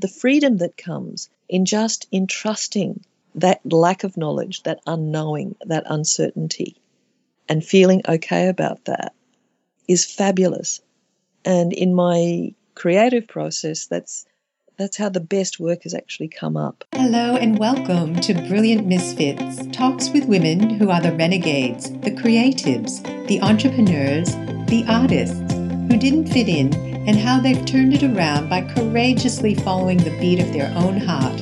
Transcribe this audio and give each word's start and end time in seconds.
The 0.00 0.08
freedom 0.08 0.56
that 0.58 0.78
comes 0.78 1.28
in 1.46 1.66
just 1.66 2.06
entrusting 2.10 3.04
that 3.34 3.60
lack 3.70 4.02
of 4.02 4.16
knowledge, 4.16 4.62
that 4.62 4.80
unknowing, 4.86 5.56
that 5.66 5.82
uncertainty, 5.84 6.76
and 7.50 7.62
feeling 7.62 8.00
okay 8.08 8.48
about 8.48 8.86
that 8.86 9.12
is 9.86 10.06
fabulous. 10.06 10.80
And 11.44 11.74
in 11.74 11.94
my 11.94 12.54
creative 12.74 13.28
process, 13.28 13.88
that's 13.88 14.24
that's 14.78 14.96
how 14.96 15.10
the 15.10 15.20
best 15.20 15.60
work 15.60 15.82
has 15.82 15.92
actually 15.92 16.28
come 16.28 16.56
up. 16.56 16.82
Hello 16.94 17.36
and 17.36 17.58
welcome 17.58 18.18
to 18.20 18.32
Brilliant 18.32 18.86
Misfits, 18.86 19.66
talks 19.76 20.08
with 20.08 20.24
women 20.24 20.70
who 20.70 20.88
are 20.88 21.02
the 21.02 21.12
renegades, 21.12 21.90
the 21.90 22.12
creatives, 22.12 23.02
the 23.26 23.42
entrepreneurs, 23.42 24.32
the 24.70 24.82
artists 24.88 25.52
who 25.52 25.98
didn't 25.98 26.28
fit 26.28 26.48
in 26.48 26.89
and 27.06 27.16
how 27.16 27.40
they've 27.40 27.64
turned 27.64 27.94
it 27.94 28.02
around 28.02 28.48
by 28.48 28.60
courageously 28.60 29.54
following 29.54 29.96
the 29.98 30.16
beat 30.20 30.38
of 30.40 30.52
their 30.52 30.72
own 30.76 30.98
heart. 30.98 31.40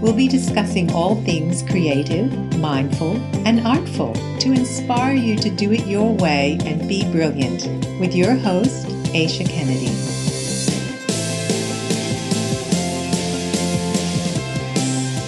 We'll 0.00 0.14
be 0.14 0.28
discussing 0.28 0.92
all 0.92 1.16
things 1.22 1.62
creative, 1.62 2.32
mindful, 2.58 3.16
and 3.46 3.66
artful 3.66 4.14
to 4.40 4.52
inspire 4.52 5.14
you 5.14 5.36
to 5.36 5.50
do 5.50 5.72
it 5.72 5.86
your 5.86 6.14
way 6.14 6.58
and 6.64 6.88
be 6.88 7.10
brilliant 7.12 7.66
with 8.00 8.14
your 8.14 8.34
host, 8.34 8.86
Aisha 9.12 9.48
Kennedy. 9.48 9.92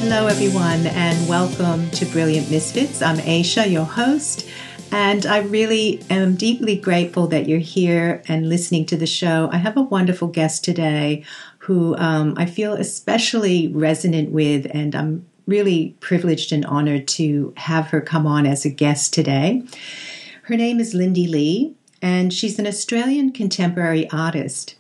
Hello, 0.09 0.29
everyone, 0.29 0.87
and 0.87 1.29
welcome 1.29 1.91
to 1.91 2.07
Brilliant 2.07 2.51
Misfits. 2.51 3.03
I'm 3.03 3.17
Aisha, 3.17 3.71
your 3.71 3.85
host, 3.85 4.47
and 4.93 5.27
I 5.27 5.39
really 5.39 6.03
am 6.11 6.37
deeply 6.37 6.77
grateful 6.77 7.27
that 7.29 7.49
you're 7.49 7.59
here 7.59 8.23
and 8.29 8.49
listening 8.49 8.87
to 8.87 8.97
the 8.97 9.07
show. 9.07 9.49
I 9.53 9.59
have 9.59 9.77
a 9.77 9.83
wonderful 9.83 10.29
guest 10.29 10.65
today 10.65 11.25
who 11.59 11.97
um, 11.97 12.35
I 12.37 12.47
feel 12.47 12.75
especially 12.75 13.69
resonant 13.69 14.31
with, 14.31 14.67
and 14.71 14.95
I'm 14.95 15.27
really 15.47 15.97
privileged 16.01 16.53
and 16.53 16.65
honored 16.67 17.09
to 17.09 17.53
have 17.57 17.89
her 17.89 18.01
come 18.01 18.27
on 18.27 18.47
as 18.47 18.65
a 18.65 18.71
guest 18.71 19.13
today. 19.13 19.63
Her 20.43 20.57
name 20.57 20.81
is 20.81 20.95
Lindy 20.95 21.27
Lee, 21.27 21.75
and 22.01 22.33
she's 22.33 22.59
an 22.59 22.67
Australian 22.67 23.33
contemporary 23.33 24.09
artist. 24.11 24.77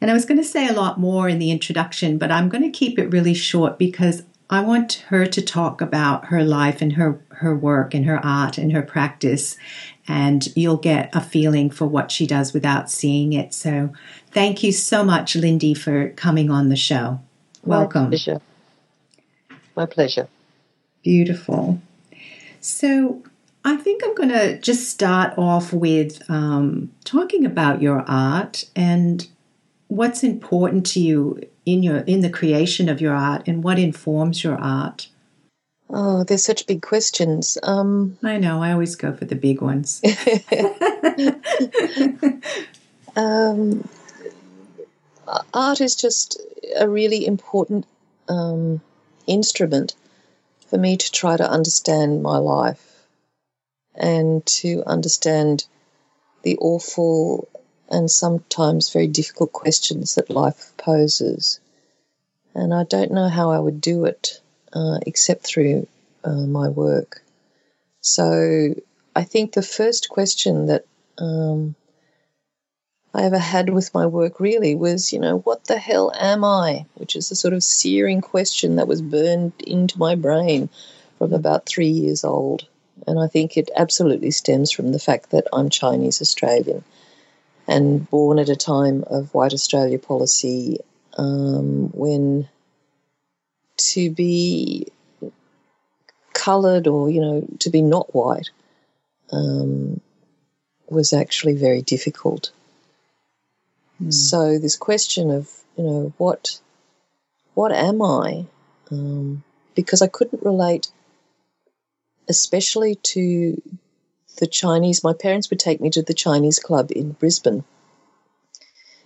And 0.00 0.10
I 0.10 0.14
was 0.14 0.24
going 0.24 0.38
to 0.38 0.44
say 0.44 0.68
a 0.68 0.72
lot 0.72 1.00
more 1.00 1.28
in 1.28 1.38
the 1.38 1.50
introduction, 1.50 2.18
but 2.18 2.30
I'm 2.30 2.48
going 2.48 2.62
to 2.62 2.70
keep 2.70 2.98
it 2.98 3.10
really 3.10 3.34
short 3.34 3.78
because 3.78 4.22
I 4.50 4.60
want 4.60 5.04
her 5.08 5.26
to 5.26 5.42
talk 5.42 5.80
about 5.80 6.26
her 6.26 6.42
life 6.42 6.80
and 6.80 6.94
her, 6.94 7.20
her 7.30 7.54
work 7.54 7.92
and 7.94 8.06
her 8.06 8.24
art 8.24 8.56
and 8.56 8.72
her 8.72 8.82
practice, 8.82 9.56
and 10.06 10.46
you'll 10.56 10.78
get 10.78 11.14
a 11.14 11.20
feeling 11.20 11.68
for 11.70 11.86
what 11.86 12.10
she 12.10 12.26
does 12.26 12.54
without 12.54 12.90
seeing 12.90 13.34
it. 13.34 13.52
So, 13.52 13.92
thank 14.30 14.62
you 14.62 14.72
so 14.72 15.04
much, 15.04 15.36
Lindy, 15.36 15.74
for 15.74 16.10
coming 16.10 16.50
on 16.50 16.70
the 16.70 16.76
show. 16.76 17.20
Welcome. 17.62 18.04
My 18.04 18.08
pleasure. 18.08 18.40
My 19.76 19.86
pleasure. 19.86 20.28
Beautiful. 21.02 21.80
So, 22.60 23.22
I 23.64 23.76
think 23.76 24.02
I'm 24.02 24.14
going 24.14 24.30
to 24.30 24.58
just 24.60 24.88
start 24.88 25.36
off 25.36 25.74
with 25.74 26.22
um, 26.30 26.90
talking 27.04 27.44
about 27.44 27.82
your 27.82 28.02
art 28.08 28.64
and 28.74 29.26
what's 29.88 30.22
important 30.22 30.86
to 30.86 31.00
you 31.00 31.40
in 31.66 31.82
your 31.82 31.98
in 31.98 32.20
the 32.20 32.30
creation 32.30 32.88
of 32.88 33.00
your 33.00 33.14
art 33.14 33.48
and 33.48 33.64
what 33.64 33.78
informs 33.78 34.44
your 34.44 34.56
art? 34.56 35.08
Oh, 35.90 36.22
there's 36.22 36.44
such 36.44 36.66
big 36.66 36.82
questions. 36.82 37.56
Um, 37.62 38.18
I 38.22 38.36
know. 38.36 38.62
I 38.62 38.72
always 38.72 38.94
go 38.94 39.12
for 39.12 39.24
the 39.24 39.34
big 39.34 39.62
ones. 39.62 40.02
um, 43.16 43.88
art 45.54 45.80
is 45.80 45.96
just 45.96 46.40
a 46.78 46.88
really 46.88 47.26
important 47.26 47.86
um, 48.28 48.80
instrument 49.26 49.94
for 50.68 50.78
me 50.78 50.96
to 50.96 51.10
try 51.10 51.36
to 51.36 51.50
understand 51.50 52.22
my 52.22 52.36
life 52.36 53.06
and 53.94 54.44
to 54.44 54.82
understand 54.86 55.64
the 56.42 56.58
awful 56.58 57.48
and 57.90 58.10
sometimes 58.10 58.92
very 58.92 59.06
difficult 59.06 59.52
questions 59.52 60.14
that 60.14 60.30
life 60.30 60.72
poses. 60.76 61.60
And 62.54 62.74
I 62.74 62.84
don't 62.84 63.12
know 63.12 63.28
how 63.28 63.50
I 63.50 63.58
would 63.58 63.80
do 63.80 64.04
it 64.04 64.40
uh, 64.72 64.98
except 65.06 65.44
through 65.44 65.86
uh, 66.24 66.46
my 66.46 66.68
work. 66.68 67.22
So 68.00 68.74
I 69.14 69.24
think 69.24 69.52
the 69.52 69.62
first 69.62 70.08
question 70.08 70.66
that 70.66 70.84
um, 71.18 71.74
I 73.14 73.22
ever 73.22 73.38
had 73.38 73.70
with 73.70 73.94
my 73.94 74.06
work 74.06 74.38
really 74.38 74.74
was, 74.74 75.12
you 75.12 75.18
know, 75.18 75.38
what 75.38 75.64
the 75.64 75.78
hell 75.78 76.12
am 76.14 76.44
I? 76.44 76.86
Which 76.94 77.16
is 77.16 77.30
a 77.30 77.36
sort 77.36 77.54
of 77.54 77.62
searing 77.62 78.20
question 78.20 78.76
that 78.76 78.88
was 78.88 79.02
burned 79.02 79.52
into 79.66 79.98
my 79.98 80.14
brain 80.14 80.68
from 81.18 81.32
about 81.32 81.66
three 81.66 81.88
years 81.88 82.22
old. 82.24 82.66
And 83.06 83.18
I 83.18 83.26
think 83.26 83.56
it 83.56 83.70
absolutely 83.76 84.30
stems 84.30 84.70
from 84.70 84.92
the 84.92 84.98
fact 84.98 85.30
that 85.30 85.46
I'm 85.52 85.70
Chinese 85.70 86.20
Australian 86.20 86.84
and 87.68 88.08
born 88.08 88.38
at 88.38 88.48
a 88.48 88.56
time 88.56 89.04
of 89.06 89.34
white 89.34 89.52
Australia 89.52 89.98
policy 89.98 90.78
um, 91.18 91.90
when 91.92 92.48
to 93.76 94.10
be 94.10 94.88
coloured 96.32 96.86
or, 96.86 97.10
you 97.10 97.20
know, 97.20 97.46
to 97.60 97.68
be 97.68 97.82
not 97.82 98.14
white 98.14 98.50
um, 99.30 100.00
was 100.88 101.12
actually 101.12 101.54
very 101.54 101.82
difficult. 101.82 102.50
Mm. 104.02 104.14
So 104.14 104.58
this 104.58 104.76
question 104.76 105.30
of, 105.30 105.50
you 105.76 105.84
know, 105.84 106.12
what 106.16 106.58
what 107.54 107.72
am 107.72 108.00
I? 108.00 108.46
Um, 108.90 109.42
because 109.74 110.00
I 110.00 110.06
couldn't 110.06 110.42
relate, 110.42 110.88
especially 112.28 112.94
to 112.94 113.60
the 114.38 114.46
Chinese, 114.46 115.04
my 115.04 115.12
parents 115.12 115.50
would 115.50 115.60
take 115.60 115.80
me 115.80 115.90
to 115.90 116.02
the 116.02 116.14
Chinese 116.14 116.58
club 116.58 116.90
in 116.90 117.12
Brisbane 117.12 117.64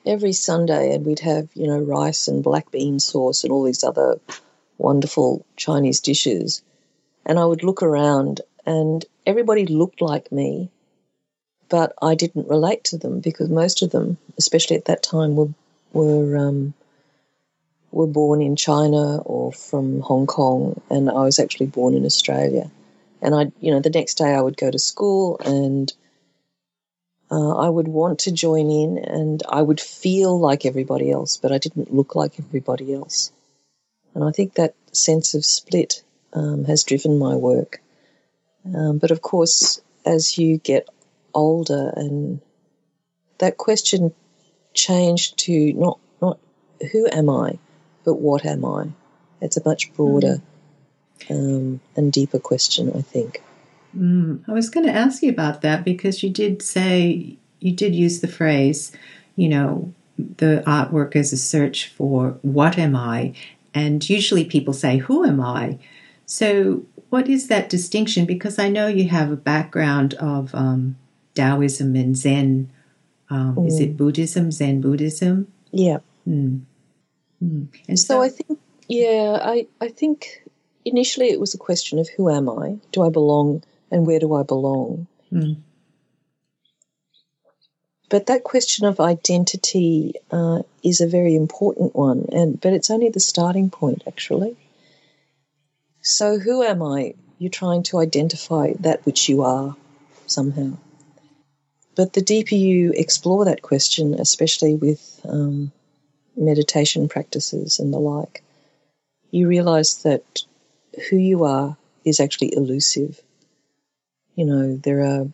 every 0.06 0.32
Sunday, 0.32 0.94
and 0.94 1.04
we'd 1.04 1.20
have, 1.20 1.48
you 1.54 1.66
know, 1.66 1.78
rice 1.78 2.28
and 2.28 2.42
black 2.42 2.70
bean 2.70 2.98
sauce 3.00 3.44
and 3.44 3.52
all 3.52 3.64
these 3.64 3.84
other 3.84 4.18
wonderful 4.78 5.44
Chinese 5.56 6.00
dishes. 6.00 6.62
And 7.24 7.38
I 7.38 7.44
would 7.44 7.62
look 7.62 7.82
around, 7.82 8.40
and 8.66 9.04
everybody 9.26 9.66
looked 9.66 10.00
like 10.00 10.32
me, 10.32 10.70
but 11.68 11.94
I 12.02 12.14
didn't 12.14 12.48
relate 12.48 12.84
to 12.84 12.98
them 12.98 13.20
because 13.20 13.48
most 13.48 13.82
of 13.82 13.90
them, 13.90 14.18
especially 14.38 14.76
at 14.76 14.86
that 14.86 15.02
time, 15.02 15.36
were 15.36 15.48
were 15.92 16.36
um, 16.36 16.74
were 17.90 18.06
born 18.06 18.42
in 18.42 18.56
China 18.56 19.18
or 19.18 19.52
from 19.52 20.00
Hong 20.00 20.26
Kong, 20.26 20.80
and 20.90 21.08
I 21.08 21.22
was 21.24 21.38
actually 21.38 21.66
born 21.66 21.94
in 21.94 22.04
Australia. 22.04 22.70
And 23.22 23.34
I, 23.34 23.52
you 23.60 23.70
know, 23.70 23.80
the 23.80 23.90
next 23.90 24.14
day 24.18 24.34
I 24.34 24.40
would 24.40 24.56
go 24.56 24.70
to 24.70 24.78
school 24.78 25.38
and 25.44 25.92
uh, 27.30 27.56
I 27.56 27.68
would 27.68 27.88
want 27.88 28.20
to 28.20 28.32
join 28.32 28.70
in 28.70 28.98
and 28.98 29.42
I 29.48 29.62
would 29.62 29.80
feel 29.80 30.38
like 30.38 30.66
everybody 30.66 31.10
else, 31.10 31.36
but 31.36 31.52
I 31.52 31.58
didn't 31.58 31.94
look 31.94 32.14
like 32.16 32.38
everybody 32.38 32.92
else. 32.92 33.32
And 34.14 34.24
I 34.24 34.32
think 34.32 34.54
that 34.54 34.74
sense 34.90 35.34
of 35.34 35.44
split 35.44 36.02
um, 36.32 36.64
has 36.64 36.84
driven 36.84 37.18
my 37.18 37.36
work. 37.36 37.80
Um, 38.74 38.98
but 38.98 39.10
of 39.10 39.22
course, 39.22 39.80
as 40.04 40.36
you 40.36 40.58
get 40.58 40.88
older, 41.32 41.92
and 41.96 42.40
that 43.38 43.56
question 43.56 44.12
changed 44.74 45.38
to 45.38 45.72
not 45.72 45.98
not 46.20 46.38
who 46.92 47.08
am 47.10 47.30
I, 47.30 47.58
but 48.04 48.14
what 48.14 48.44
am 48.44 48.64
I? 48.64 48.90
It's 49.40 49.56
a 49.56 49.64
much 49.64 49.92
broader 49.94 50.36
mm 50.36 50.42
um, 51.30 51.80
and 51.96 52.12
deeper 52.12 52.38
question, 52.38 52.92
I 52.94 53.02
think. 53.02 53.42
Mm, 53.96 54.42
I 54.48 54.52
was 54.52 54.70
going 54.70 54.86
to 54.86 54.92
ask 54.92 55.22
you 55.22 55.30
about 55.30 55.62
that 55.62 55.84
because 55.84 56.22
you 56.22 56.30
did 56.30 56.62
say, 56.62 57.36
you 57.60 57.72
did 57.72 57.94
use 57.94 58.20
the 58.20 58.28
phrase, 58.28 58.92
you 59.36 59.48
know, 59.48 59.92
the 60.18 60.62
artwork 60.66 61.16
as 61.16 61.32
a 61.32 61.36
search 61.36 61.88
for 61.88 62.38
what 62.42 62.78
am 62.78 62.96
I? 62.96 63.34
And 63.74 64.08
usually 64.08 64.44
people 64.44 64.74
say, 64.74 64.98
who 64.98 65.24
am 65.24 65.40
I? 65.40 65.78
So, 66.26 66.84
what 67.10 67.28
is 67.28 67.48
that 67.48 67.68
distinction? 67.68 68.24
Because 68.24 68.58
I 68.58 68.68
know 68.68 68.86
you 68.86 69.08
have 69.08 69.30
a 69.30 69.36
background 69.36 70.14
of 70.14 70.54
um, 70.54 70.96
Taoism 71.34 71.94
and 71.94 72.16
Zen. 72.16 72.70
Um, 73.28 73.56
mm. 73.56 73.66
Is 73.66 73.80
it 73.80 73.94
mm. 73.94 73.96
Buddhism, 73.96 74.50
Zen 74.50 74.80
Buddhism? 74.80 75.52
Yeah. 75.72 75.98
Mm. 76.26 76.62
Mm. 77.42 77.66
And 77.88 77.98
so, 77.98 78.14
so 78.14 78.22
I 78.22 78.28
think, 78.28 78.58
yeah, 78.88 79.38
I, 79.42 79.66
I 79.80 79.88
think 79.88 80.44
initially 80.84 81.28
it 81.30 81.40
was 81.40 81.54
a 81.54 81.58
question 81.58 81.98
of 81.98 82.08
who 82.08 82.30
am 82.30 82.48
I? 82.48 82.78
Do 82.92 83.02
I 83.02 83.10
belong 83.10 83.62
and 83.90 84.06
where 84.06 84.18
do 84.18 84.34
I 84.34 84.42
belong? 84.42 85.06
Mm. 85.32 85.56
But 88.08 88.26
that 88.26 88.44
question 88.44 88.86
of 88.86 89.00
identity 89.00 90.14
uh, 90.30 90.62
is 90.82 91.00
a 91.00 91.06
very 91.06 91.34
important 91.34 91.94
one, 91.96 92.26
and 92.30 92.60
but 92.60 92.74
it's 92.74 92.90
only 92.90 93.08
the 93.08 93.20
starting 93.20 93.70
point 93.70 94.02
actually. 94.06 94.56
So 96.02 96.38
who 96.38 96.62
am 96.62 96.82
I? 96.82 97.14
You're 97.38 97.50
trying 97.50 97.84
to 97.84 97.98
identify 97.98 98.74
that 98.80 99.06
which 99.06 99.28
you 99.28 99.42
are 99.42 99.76
somehow. 100.26 100.76
But 101.94 102.12
the 102.12 102.22
deeper 102.22 102.54
you 102.54 102.92
explore 102.94 103.44
that 103.46 103.62
question, 103.62 104.14
especially 104.14 104.74
with 104.74 105.20
um, 105.24 105.72
meditation 106.36 107.08
practices 107.08 107.78
and 107.78 107.92
the 107.92 107.98
like, 107.98 108.42
you 109.30 109.48
realize 109.48 110.02
that 110.02 110.42
who 111.08 111.16
you 111.16 111.44
are 111.44 111.76
is 112.04 112.20
actually 112.20 112.54
elusive. 112.54 113.20
You 114.34 114.44
know, 114.46 114.76
there 114.76 115.00
are, 115.00 115.26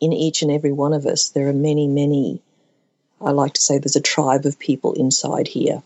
in 0.00 0.12
each 0.12 0.42
and 0.42 0.50
every 0.50 0.72
one 0.72 0.92
of 0.92 1.06
us, 1.06 1.30
there 1.30 1.48
are 1.48 1.54
many, 1.54 1.88
many, 1.88 2.40
I 3.20 3.30
like 3.30 3.54
to 3.54 3.60
say 3.60 3.78
there's 3.78 3.96
a 3.96 4.00
tribe 4.00 4.46
of 4.46 4.58
people 4.58 4.92
inside 4.94 5.48
here. 5.48 5.82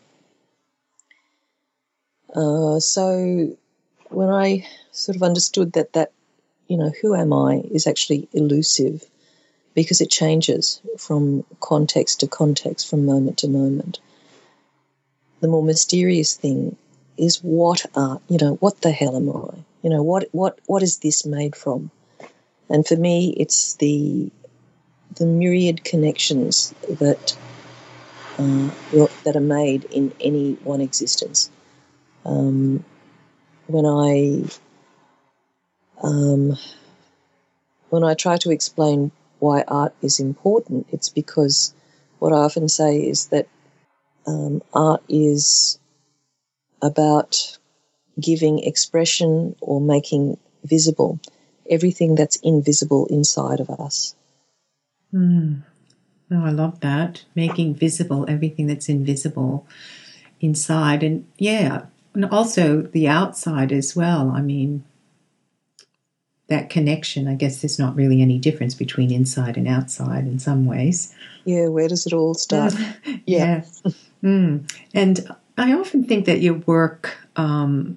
Uh, 2.34 2.81
so 2.81 3.56
when 4.11 4.31
I 4.31 4.67
sort 4.93 5.17
of 5.17 5.23
understood 5.23 5.73
that 5.73 5.93
that, 5.94 6.12
you 6.69 6.76
know, 6.76 6.93
who 7.00 7.14
am 7.14 7.32
I 7.32 7.62
is 7.70 7.87
actually 7.87 8.28
elusive 8.32 9.05
because 9.75 10.00
it 10.00 10.11
changes 10.11 10.81
from 10.99 11.44
context 11.61 12.20
to 12.20 12.26
context, 12.26 12.88
from 12.88 13.06
moment 13.06 13.38
to 13.38 13.49
moment. 13.49 14.00
The 15.40 15.49
more 15.49 15.62
mysterious 15.62 16.34
thing 16.34 16.76
is 17.16 17.38
what 17.38 17.86
are, 17.94 18.20
you 18.28 18.38
know, 18.40 18.54
what 18.54 18.80
the 18.80 18.90
hell 18.90 19.16
am 19.16 19.30
I? 19.30 19.58
You 19.82 19.90
know, 19.90 20.02
what, 20.02 20.28
what, 20.32 20.58
what 20.66 20.82
is 20.82 20.98
this 20.98 21.26
made 21.26 21.54
from? 21.54 21.90
And 22.68 22.86
for 22.86 22.96
me, 22.96 23.34
it's 23.36 23.74
the, 23.76 24.30
the 25.14 25.26
myriad 25.26 25.84
connections 25.84 26.74
that, 26.88 27.36
uh, 28.38 28.70
that 29.24 29.36
are 29.36 29.40
made 29.40 29.84
in 29.84 30.12
any 30.20 30.54
one 30.54 30.80
existence. 30.80 31.50
Um, 32.24 32.84
when 33.66 33.86
I 33.86 34.44
um, 36.02 36.56
when 37.90 38.04
I 38.04 38.14
try 38.14 38.36
to 38.38 38.50
explain 38.50 39.10
why 39.38 39.62
art 39.66 39.94
is 40.02 40.20
important, 40.20 40.86
it's 40.92 41.08
because 41.08 41.74
what 42.18 42.32
I 42.32 42.36
often 42.36 42.68
say 42.68 42.98
is 42.98 43.26
that 43.28 43.48
um, 44.26 44.62
art 44.72 45.02
is 45.08 45.78
about 46.82 47.58
giving 48.20 48.58
expression 48.61 49.56
or 49.61 49.81
making 49.81 50.38
visible 50.64 51.20
everything 51.70 52.14
that's 52.14 52.37
invisible 52.37 53.06
inside 53.06 53.61
of 53.61 53.70
us. 53.70 54.14
Mm. 55.12 55.62
Oh, 56.31 56.44
I 56.44 56.50
love 56.50 56.81
that. 56.81 57.25
Making 57.34 57.75
visible 57.75 58.25
everything 58.28 58.67
that's 58.67 58.88
invisible 58.88 59.67
inside. 60.40 61.02
And 61.02 61.26
yeah, 61.38 61.87
and 62.14 62.25
also 62.25 62.82
the 62.82 63.08
outside 63.08 63.73
as 63.73 63.94
well. 63.94 64.31
I 64.31 64.40
mean, 64.40 64.84
that 66.49 66.70
connection, 66.70 67.28
I 67.28 67.34
guess 67.34 67.61
there's 67.61 67.78
not 67.78 67.96
really 67.96 68.23
any 68.23 68.38
difference 68.38 68.75
between 68.75 69.12
inside 69.12 69.56
and 69.56 69.69
outside 69.69 70.26
in 70.26 70.38
some 70.38 70.64
ways. 70.64 71.14
Yeah, 71.44 71.69
where 71.69 71.88
does 71.88 72.06
it 72.06 72.12
all 72.12 72.34
start? 72.34 72.75
yeah. 73.26 73.62
yeah. 73.84 73.93
Mm. 74.23 74.73
And 74.94 75.28
I 75.56 75.72
often 75.72 76.04
think 76.04 76.26
that 76.26 76.40
your 76.40 76.54
work, 76.54 77.16
um, 77.36 77.96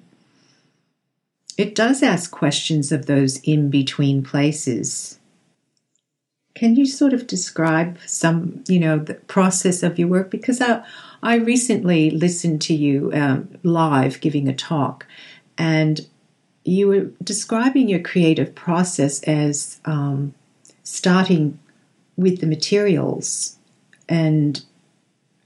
it 1.58 1.74
does 1.74 2.02
ask 2.02 2.30
questions 2.30 2.90
of 2.90 3.06
those 3.06 3.38
in 3.40 3.68
between 3.68 4.22
places. 4.22 5.18
Can 6.54 6.74
you 6.74 6.86
sort 6.86 7.12
of 7.12 7.26
describe 7.26 7.98
some, 8.06 8.64
you 8.66 8.80
know, 8.80 8.98
the 8.98 9.14
process 9.14 9.82
of 9.82 9.98
your 9.98 10.08
work? 10.08 10.30
Because 10.30 10.60
I, 10.60 10.82
I 11.22 11.36
recently 11.36 12.10
listened 12.10 12.62
to 12.62 12.74
you 12.74 13.10
um, 13.12 13.48
live 13.62 14.20
giving 14.20 14.48
a 14.48 14.54
talk, 14.54 15.06
and 15.58 16.00
you 16.64 16.88
were 16.88 17.10
describing 17.22 17.88
your 17.88 18.00
creative 18.00 18.54
process 18.54 19.22
as 19.24 19.80
um, 19.84 20.34
starting 20.82 21.58
with 22.16 22.40
the 22.40 22.46
materials 22.46 23.56
and 24.08 24.64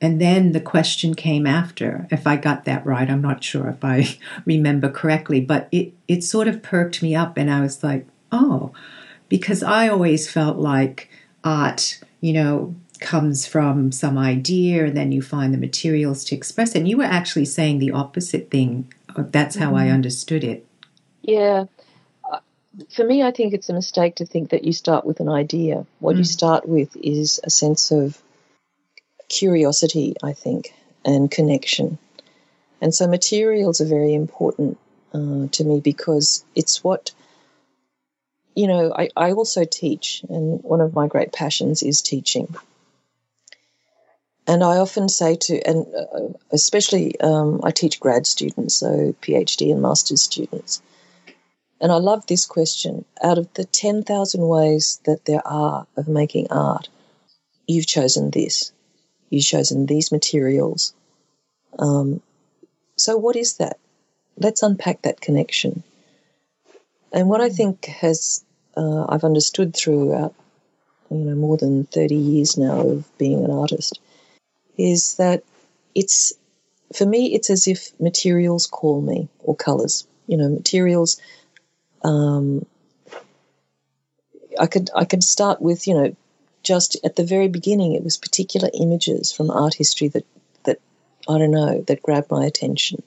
and 0.04 0.20
then 0.20 0.52
the 0.52 0.60
question 0.60 1.14
came 1.14 1.46
after 1.46 2.06
if 2.10 2.26
i 2.26 2.36
got 2.36 2.64
that 2.64 2.84
right 2.84 3.10
i'm 3.10 3.22
not 3.22 3.42
sure 3.42 3.68
if 3.68 3.84
i 3.84 4.06
remember 4.44 4.90
correctly 4.90 5.40
but 5.40 5.68
it 5.72 5.92
it 6.08 6.22
sort 6.22 6.48
of 6.48 6.62
perked 6.62 7.02
me 7.02 7.14
up 7.14 7.36
and 7.36 7.50
i 7.50 7.60
was 7.60 7.82
like 7.82 8.06
oh 8.32 8.72
because 9.28 9.62
i 9.62 9.88
always 9.88 10.30
felt 10.30 10.58
like 10.58 11.08
art 11.42 12.00
you 12.20 12.32
know 12.32 12.74
comes 13.00 13.46
from 13.46 13.90
some 13.90 14.16
idea 14.16 14.84
and 14.84 14.96
then 14.96 15.10
you 15.12 15.20
find 15.20 15.52
the 15.52 15.58
materials 15.58 16.24
to 16.24 16.34
express 16.34 16.74
it 16.74 16.78
and 16.78 16.88
you 16.88 16.96
were 16.96 17.04
actually 17.04 17.44
saying 17.44 17.78
the 17.78 17.90
opposite 17.90 18.50
thing 18.50 18.92
that's 19.16 19.56
how 19.56 19.66
mm-hmm. 19.66 19.76
i 19.76 19.90
understood 19.90 20.44
it 20.44 20.66
yeah. 21.24 21.64
Uh, 22.30 22.40
for 22.90 23.04
me, 23.04 23.22
I 23.22 23.30
think 23.30 23.54
it's 23.54 23.70
a 23.70 23.72
mistake 23.72 24.16
to 24.16 24.26
think 24.26 24.50
that 24.50 24.64
you 24.64 24.72
start 24.72 25.06
with 25.06 25.20
an 25.20 25.28
idea. 25.28 25.86
What 26.00 26.16
mm. 26.16 26.18
you 26.18 26.24
start 26.24 26.68
with 26.68 26.96
is 26.96 27.40
a 27.42 27.50
sense 27.50 27.90
of 27.90 28.20
curiosity, 29.34 30.14
I 30.22 30.32
think, 30.32 30.72
and 31.04 31.30
connection. 31.30 31.98
And 32.80 32.94
so 32.94 33.08
materials 33.08 33.80
are 33.80 33.86
very 33.86 34.14
important 34.14 34.78
uh, 35.12 35.48
to 35.50 35.64
me 35.64 35.80
because 35.80 36.44
it's 36.54 36.84
what, 36.84 37.10
you 38.54 38.68
know, 38.68 38.92
I, 38.94 39.08
I 39.16 39.32
also 39.32 39.64
teach, 39.64 40.24
and 40.28 40.62
one 40.62 40.80
of 40.80 40.94
my 40.94 41.08
great 41.08 41.32
passions 41.32 41.82
is 41.82 42.00
teaching. 42.00 42.54
And 44.46 44.62
I 44.62 44.76
often 44.76 45.08
say 45.08 45.34
to, 45.34 45.60
and 45.66 45.86
uh, 45.94 46.38
especially 46.52 47.18
um, 47.20 47.60
I 47.64 47.70
teach 47.72 47.98
grad 47.98 48.26
students, 48.26 48.76
so 48.76 49.14
PhD 49.20 49.72
and 49.72 49.82
master's 49.82 50.22
students. 50.22 50.80
And 51.80 51.90
I 51.90 51.96
love 51.96 52.26
this 52.26 52.46
question. 52.46 53.04
Out 53.22 53.38
of 53.38 53.52
the 53.54 53.64
10,000 53.64 54.40
ways 54.46 55.00
that 55.06 55.24
there 55.24 55.46
are 55.46 55.86
of 55.96 56.06
making 56.06 56.46
art, 56.50 56.88
you've 57.66 57.86
chosen 57.86 58.30
this. 58.30 58.72
You've 59.34 59.44
chosen 59.44 59.86
these 59.86 60.12
materials. 60.12 60.94
Um, 61.78 62.20
so, 62.96 63.16
what 63.16 63.36
is 63.36 63.56
that? 63.56 63.78
Let's 64.38 64.62
unpack 64.62 65.02
that 65.02 65.20
connection. 65.20 65.82
And 67.12 67.28
what 67.28 67.40
I 67.40 67.48
think 67.48 67.86
has 67.86 68.44
uh, 68.76 69.06
I've 69.08 69.24
understood 69.24 69.74
throughout 69.74 70.34
you 71.10 71.18
know 71.18 71.34
more 71.34 71.56
than 71.56 71.84
30 71.84 72.14
years 72.14 72.56
now 72.56 72.80
of 72.80 73.18
being 73.18 73.44
an 73.44 73.50
artist 73.50 74.00
is 74.76 75.16
that 75.16 75.44
it's 75.94 76.32
for 76.94 77.06
me 77.06 77.34
it's 77.34 77.50
as 77.50 77.66
if 77.68 77.98
materials 78.00 78.66
call 78.66 79.00
me 79.00 79.28
or 79.40 79.54
colors 79.54 80.06
you 80.26 80.36
know 80.36 80.48
materials 80.48 81.20
um, 82.02 82.66
I 84.58 84.66
could 84.66 84.90
I 84.94 85.04
could 85.04 85.22
start 85.22 85.60
with 85.60 85.86
you 85.86 85.94
know 85.94 86.16
just 86.64 86.96
at 87.04 87.16
the 87.16 87.24
very 87.24 87.48
beginning 87.48 87.92
it 87.94 88.02
was 88.02 88.16
particular 88.16 88.70
images 88.74 89.32
from 89.32 89.50
art 89.50 89.74
history 89.74 90.08
that 90.08 90.26
that 90.64 90.80
I 91.28 91.38
don't 91.38 91.50
know 91.50 91.82
that 91.82 92.02
grabbed 92.02 92.30
my 92.30 92.44
attention, 92.44 93.02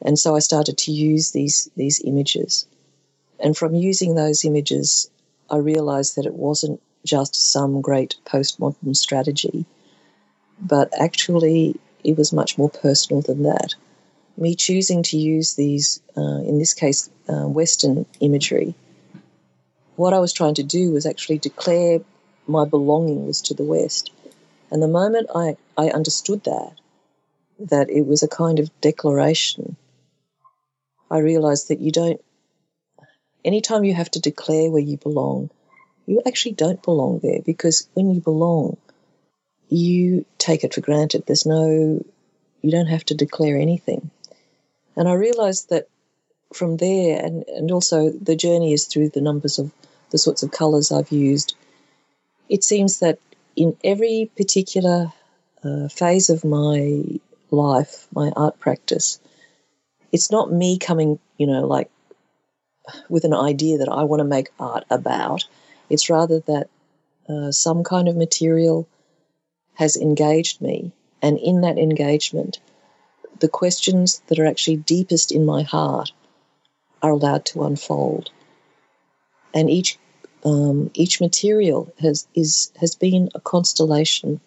and 0.00 0.18
so 0.18 0.34
I 0.34 0.38
started 0.38 0.78
to 0.78 0.92
use 0.92 1.32
these 1.32 1.68
these 1.76 2.00
images, 2.04 2.66
and 3.38 3.56
from 3.56 3.74
using 3.74 4.14
those 4.14 4.44
images, 4.44 5.10
I 5.50 5.56
realized 5.56 6.16
that 6.16 6.26
it 6.26 6.34
wasn't 6.34 6.80
just 7.04 7.34
some 7.34 7.80
great 7.80 8.16
postmodern 8.24 8.96
strategy, 8.96 9.66
but 10.60 10.88
actually 10.98 11.78
it 12.04 12.16
was 12.16 12.32
much 12.32 12.56
more 12.56 12.70
personal 12.70 13.22
than 13.22 13.42
that. 13.42 13.74
Me 14.36 14.54
choosing 14.54 15.02
to 15.02 15.16
use 15.16 15.54
these, 15.54 16.00
uh, 16.16 16.40
in 16.46 16.58
this 16.58 16.74
case, 16.74 17.10
uh, 17.28 17.46
Western 17.48 18.06
imagery, 18.20 18.74
what 19.96 20.12
I 20.12 20.20
was 20.20 20.32
trying 20.32 20.54
to 20.54 20.62
do 20.62 20.92
was 20.92 21.06
actually 21.06 21.38
declare 21.38 22.00
my 22.48 22.64
belonging 22.64 23.26
was 23.26 23.42
to 23.42 23.54
the 23.54 23.62
West. 23.62 24.10
And 24.70 24.82
the 24.82 24.88
moment 24.88 25.28
I, 25.34 25.56
I 25.76 25.90
understood 25.90 26.44
that, 26.44 26.72
that 27.60 27.90
it 27.90 28.06
was 28.06 28.22
a 28.22 28.28
kind 28.28 28.58
of 28.58 28.80
declaration, 28.80 29.76
I 31.10 31.18
realized 31.18 31.68
that 31.68 31.80
you 31.80 31.92
don't, 31.92 32.20
anytime 33.44 33.84
you 33.84 33.94
have 33.94 34.10
to 34.12 34.20
declare 34.20 34.70
where 34.70 34.82
you 34.82 34.96
belong, 34.96 35.50
you 36.06 36.22
actually 36.26 36.52
don't 36.52 36.82
belong 36.82 37.20
there 37.22 37.40
because 37.44 37.88
when 37.94 38.10
you 38.10 38.20
belong, 38.20 38.76
you 39.68 40.24
take 40.38 40.64
it 40.64 40.74
for 40.74 40.80
granted. 40.80 41.24
There's 41.26 41.46
no, 41.46 42.04
you 42.62 42.70
don't 42.70 42.86
have 42.86 43.04
to 43.06 43.14
declare 43.14 43.58
anything. 43.58 44.10
And 44.96 45.08
I 45.08 45.12
realized 45.12 45.68
that 45.70 45.88
from 46.52 46.78
there, 46.78 47.22
and, 47.22 47.44
and 47.48 47.70
also 47.70 48.10
the 48.10 48.36
journey 48.36 48.72
is 48.72 48.86
through 48.86 49.10
the 49.10 49.20
numbers 49.20 49.58
of 49.58 49.70
the 50.10 50.18
sorts 50.18 50.42
of 50.42 50.50
colors 50.50 50.90
I've 50.90 51.12
used, 51.12 51.54
it 52.48 52.64
seems 52.64 53.00
that 53.00 53.18
in 53.56 53.76
every 53.84 54.30
particular 54.36 55.12
uh, 55.64 55.88
phase 55.88 56.30
of 56.30 56.44
my 56.44 57.02
life, 57.50 58.06
my 58.14 58.30
art 58.34 58.58
practice, 58.58 59.20
it's 60.12 60.30
not 60.30 60.52
me 60.52 60.78
coming, 60.78 61.18
you 61.36 61.46
know, 61.46 61.66
like 61.66 61.90
with 63.08 63.24
an 63.24 63.34
idea 63.34 63.78
that 63.78 63.88
I 63.88 64.04
want 64.04 64.20
to 64.20 64.24
make 64.24 64.48
art 64.58 64.84
about. 64.90 65.44
It's 65.90 66.10
rather 66.10 66.40
that 66.40 66.68
uh, 67.28 67.52
some 67.52 67.84
kind 67.84 68.08
of 68.08 68.16
material 68.16 68.88
has 69.74 69.96
engaged 69.96 70.60
me, 70.60 70.92
and 71.20 71.38
in 71.38 71.60
that 71.62 71.78
engagement, 71.78 72.60
the 73.40 73.48
questions 73.48 74.22
that 74.28 74.38
are 74.38 74.46
actually 74.46 74.76
deepest 74.76 75.32
in 75.32 75.44
my 75.44 75.62
heart 75.62 76.12
are 77.02 77.10
allowed 77.10 77.44
to 77.46 77.62
unfold. 77.64 78.30
And 79.54 79.70
each 79.70 79.98
um, 80.48 80.90
each 80.94 81.20
material 81.20 81.92
has 82.00 82.26
is 82.34 82.72
has 82.80 82.94
been 82.94 83.28
a 83.34 83.40
constellation 83.40 84.40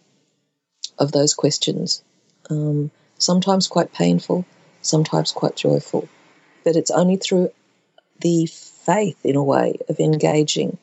of 0.97 1.11
those 1.11 1.33
questions 1.33 2.03
um, 2.51 2.91
sometimes 3.17 3.67
quite 3.67 3.93
painful, 3.93 4.45
sometimes 4.81 5.31
quite 5.31 5.55
joyful. 5.55 6.07
But 6.63 6.75
it's 6.75 6.91
only 6.91 7.17
through 7.17 7.51
the 8.19 8.45
faith, 8.45 9.25
in 9.25 9.35
a 9.35 9.43
way, 9.43 9.77
of 9.89 9.99
engaging. 9.99 10.77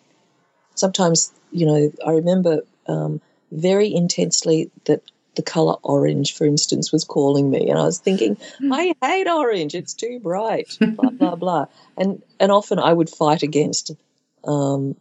Sometimes, 0.75 1.33
you 1.53 1.67
know, 1.67 1.93
I 2.07 2.13
remember 2.13 2.63
um, 2.87 3.21
very 3.53 3.95
intensely 3.95 4.71
that 4.85 5.03
the 5.37 5.43
color 5.43 5.77
orange, 5.85 6.35
for 6.35 6.47
instance, 6.47 6.91
was 6.91 7.05
calling 7.05 7.49
me, 7.49 7.69
and 7.69 7.79
I 7.79 7.85
was 7.85 7.99
thinking, 7.99 8.37
hmm. 8.59 8.73
I 8.73 8.95
hate 9.01 9.29
orange; 9.29 9.75
it's 9.75 9.95
too 9.95 10.19
bright. 10.19 10.77
blah 10.81 11.11
blah 11.11 11.35
blah, 11.43 11.67
and 11.97 12.23
and 12.41 12.51
often 12.51 12.81
I 12.81 12.93
would 12.93 13.09
fight 13.09 13.45
against 13.45 13.93
um, 14.43 14.97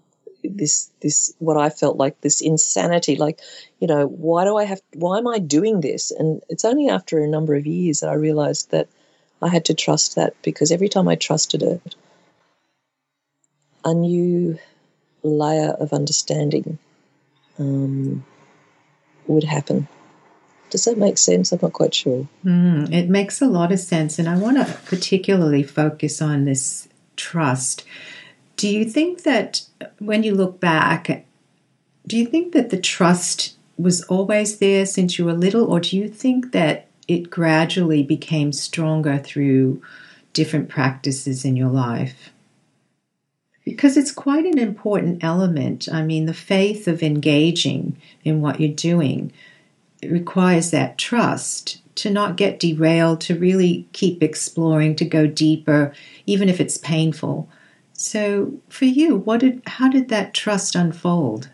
this 0.49 0.89
this 1.01 1.33
what 1.39 1.57
I 1.57 1.69
felt 1.69 1.97
like 1.97 2.21
this 2.21 2.41
insanity. 2.41 3.15
Like, 3.15 3.39
you 3.79 3.87
know, 3.87 4.05
why 4.05 4.45
do 4.45 4.57
I 4.57 4.65
have? 4.65 4.81
Why 4.93 5.17
am 5.17 5.27
I 5.27 5.39
doing 5.39 5.81
this? 5.81 6.11
And 6.11 6.41
it's 6.49 6.65
only 6.65 6.89
after 6.89 7.19
a 7.19 7.27
number 7.27 7.55
of 7.55 7.65
years 7.65 8.01
that 8.01 8.09
I 8.09 8.13
realized 8.13 8.71
that 8.71 8.87
I 9.41 9.49
had 9.49 9.65
to 9.65 9.73
trust 9.73 10.15
that 10.15 10.35
because 10.41 10.71
every 10.71 10.89
time 10.89 11.07
I 11.07 11.15
trusted 11.15 11.61
it, 11.63 11.95
a 13.83 13.93
new 13.93 14.57
layer 15.23 15.71
of 15.71 15.93
understanding 15.93 16.77
um, 17.59 18.25
would 19.27 19.43
happen. 19.43 19.87
Does 20.69 20.85
that 20.85 20.97
make 20.97 21.17
sense? 21.17 21.51
I'm 21.51 21.59
not 21.61 21.73
quite 21.73 21.95
sure. 21.95 22.27
Mm, 22.43 22.93
it 22.93 23.09
makes 23.09 23.41
a 23.41 23.47
lot 23.47 23.71
of 23.71 23.79
sense. 23.79 24.19
And 24.19 24.27
I 24.27 24.37
want 24.37 24.57
to 24.57 24.73
particularly 24.85 25.63
focus 25.63 26.21
on 26.21 26.45
this 26.45 26.89
trust. 27.15 27.85
Do 28.57 28.67
you 28.67 28.85
think 28.85 29.23
that 29.23 29.61
when 29.99 30.23
you 30.23 30.33
look 30.33 30.59
back, 30.59 31.25
do 32.05 32.17
you 32.17 32.25
think 32.25 32.53
that 32.53 32.71
the 32.71 32.79
trust 32.79 33.55
was 33.77 34.01
always 34.05 34.57
there 34.57 34.85
since 34.85 35.17
you 35.17 35.25
were 35.25 35.33
little, 35.33 35.65
or 35.65 35.79
do 35.79 35.95
you 35.95 36.09
think 36.09 36.51
that 36.51 36.87
it 37.07 37.29
gradually 37.29 38.03
became 38.03 38.51
stronger 38.51 39.19
through 39.19 39.81
different 40.33 40.69
practices 40.69 41.45
in 41.45 41.55
your 41.55 41.69
life? 41.69 42.31
Because 43.63 43.95
it's 43.95 44.11
quite 44.11 44.45
an 44.45 44.57
important 44.57 45.23
element. 45.23 45.87
I 45.91 46.01
mean, 46.01 46.25
the 46.25 46.33
faith 46.33 46.87
of 46.87 47.03
engaging 47.03 47.97
in 48.23 48.41
what 48.41 48.59
you're 48.59 48.69
doing 48.69 49.31
requires 50.01 50.71
that 50.71 50.97
trust 50.97 51.81
to 51.95 52.09
not 52.09 52.37
get 52.37 52.59
derailed, 52.59 53.21
to 53.21 53.37
really 53.37 53.87
keep 53.91 54.23
exploring, 54.23 54.95
to 54.95 55.05
go 55.05 55.27
deeper, 55.27 55.93
even 56.25 56.49
if 56.49 56.59
it's 56.59 56.77
painful. 56.77 57.49
So, 57.97 58.53
for 58.69 58.85
you, 58.85 59.17
what 59.17 59.39
did 59.39 59.63
how 59.65 59.89
did 59.89 60.09
that 60.09 60.33
trust 60.33 60.75
unfold? 60.75 61.49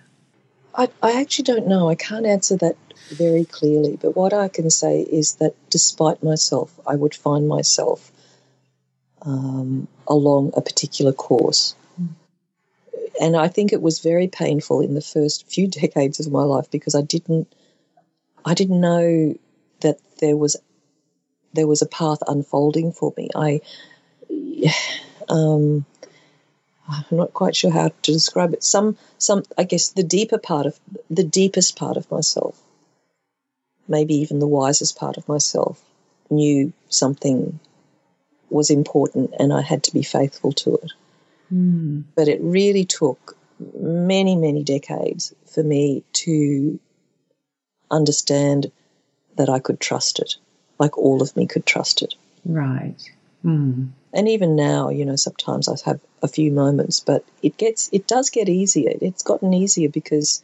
I, 0.75 0.89
I 1.01 1.19
actually 1.19 1.45
don't 1.45 1.67
know. 1.67 1.89
I 1.89 1.95
can't 1.95 2.25
answer 2.25 2.57
that 2.57 2.75
very 3.09 3.45
clearly. 3.45 3.97
But 3.99 4.17
what 4.17 4.33
I 4.33 4.49
can 4.49 4.69
say 4.69 5.01
is 5.01 5.35
that 5.35 5.55
despite 5.69 6.21
myself, 6.21 6.77
I 6.85 6.95
would 6.95 7.15
find 7.15 7.47
myself 7.47 8.11
um, 9.21 9.87
along 10.05 10.51
a 10.57 10.61
particular 10.61 11.13
course. 11.13 11.75
And 13.21 13.37
I 13.37 13.47
think 13.47 13.71
it 13.71 13.81
was 13.81 13.99
very 13.99 14.27
painful 14.27 14.81
in 14.81 14.95
the 14.95 15.01
first 15.01 15.49
few 15.49 15.67
decades 15.81 16.19
of 16.19 16.31
my 16.31 16.43
life 16.43 16.69
because 16.69 16.93
I 16.93 17.01
didn't 17.01 17.53
I 18.43 18.53
didn't 18.53 18.81
know 18.81 19.37
that 19.79 19.97
there 20.19 20.35
was 20.35 20.57
there 21.53 21.67
was 21.67 21.81
a 21.81 21.87
path 21.87 22.19
unfolding 22.27 22.91
for 22.91 23.13
me. 23.15 23.29
I 23.33 23.61
um, 25.29 25.85
I'm 26.87 27.05
not 27.11 27.33
quite 27.33 27.55
sure 27.55 27.71
how 27.71 27.89
to 27.89 28.11
describe 28.11 28.53
it. 28.53 28.63
Some 28.63 28.97
some 29.17 29.43
I 29.57 29.63
guess 29.63 29.89
the 29.89 30.03
deeper 30.03 30.37
part 30.37 30.65
of 30.65 30.79
the 31.09 31.23
deepest 31.23 31.75
part 31.75 31.97
of 31.97 32.09
myself, 32.11 32.61
maybe 33.87 34.15
even 34.15 34.39
the 34.39 34.47
wisest 34.47 34.97
part 34.97 35.17
of 35.17 35.27
myself, 35.27 35.81
knew 36.29 36.73
something 36.89 37.59
was 38.49 38.69
important 38.69 39.33
and 39.39 39.51
I 39.51 39.61
had 39.61 39.83
to 39.83 39.93
be 39.93 40.03
faithful 40.03 40.51
to 40.51 40.75
it. 40.75 40.91
Mm. 41.51 42.03
But 42.15 42.27
it 42.27 42.39
really 42.41 42.85
took 42.85 43.37
many, 43.75 44.35
many 44.35 44.63
decades 44.63 45.33
for 45.45 45.63
me 45.63 46.03
to 46.13 46.79
understand 47.89 48.71
that 49.37 49.49
I 49.49 49.59
could 49.59 49.79
trust 49.79 50.19
it, 50.19 50.35
like 50.79 50.97
all 50.97 51.21
of 51.21 51.35
me 51.35 51.47
could 51.47 51.65
trust 51.65 52.01
it. 52.01 52.15
Right. 52.45 52.95
Mm. 53.43 53.89
And 54.13 54.29
even 54.29 54.55
now, 54.55 54.89
you 54.89 55.05
know, 55.05 55.15
sometimes 55.15 55.67
I 55.67 55.75
have 55.85 55.99
a 56.21 56.27
few 56.27 56.51
moments, 56.51 56.99
but 56.99 57.25
it 57.41 57.57
gets, 57.57 57.89
it 57.91 58.07
does 58.07 58.29
get 58.29 58.47
easier. 58.47 58.93
It's 59.01 59.23
gotten 59.23 59.53
easier 59.53 59.89
because, 59.89 60.43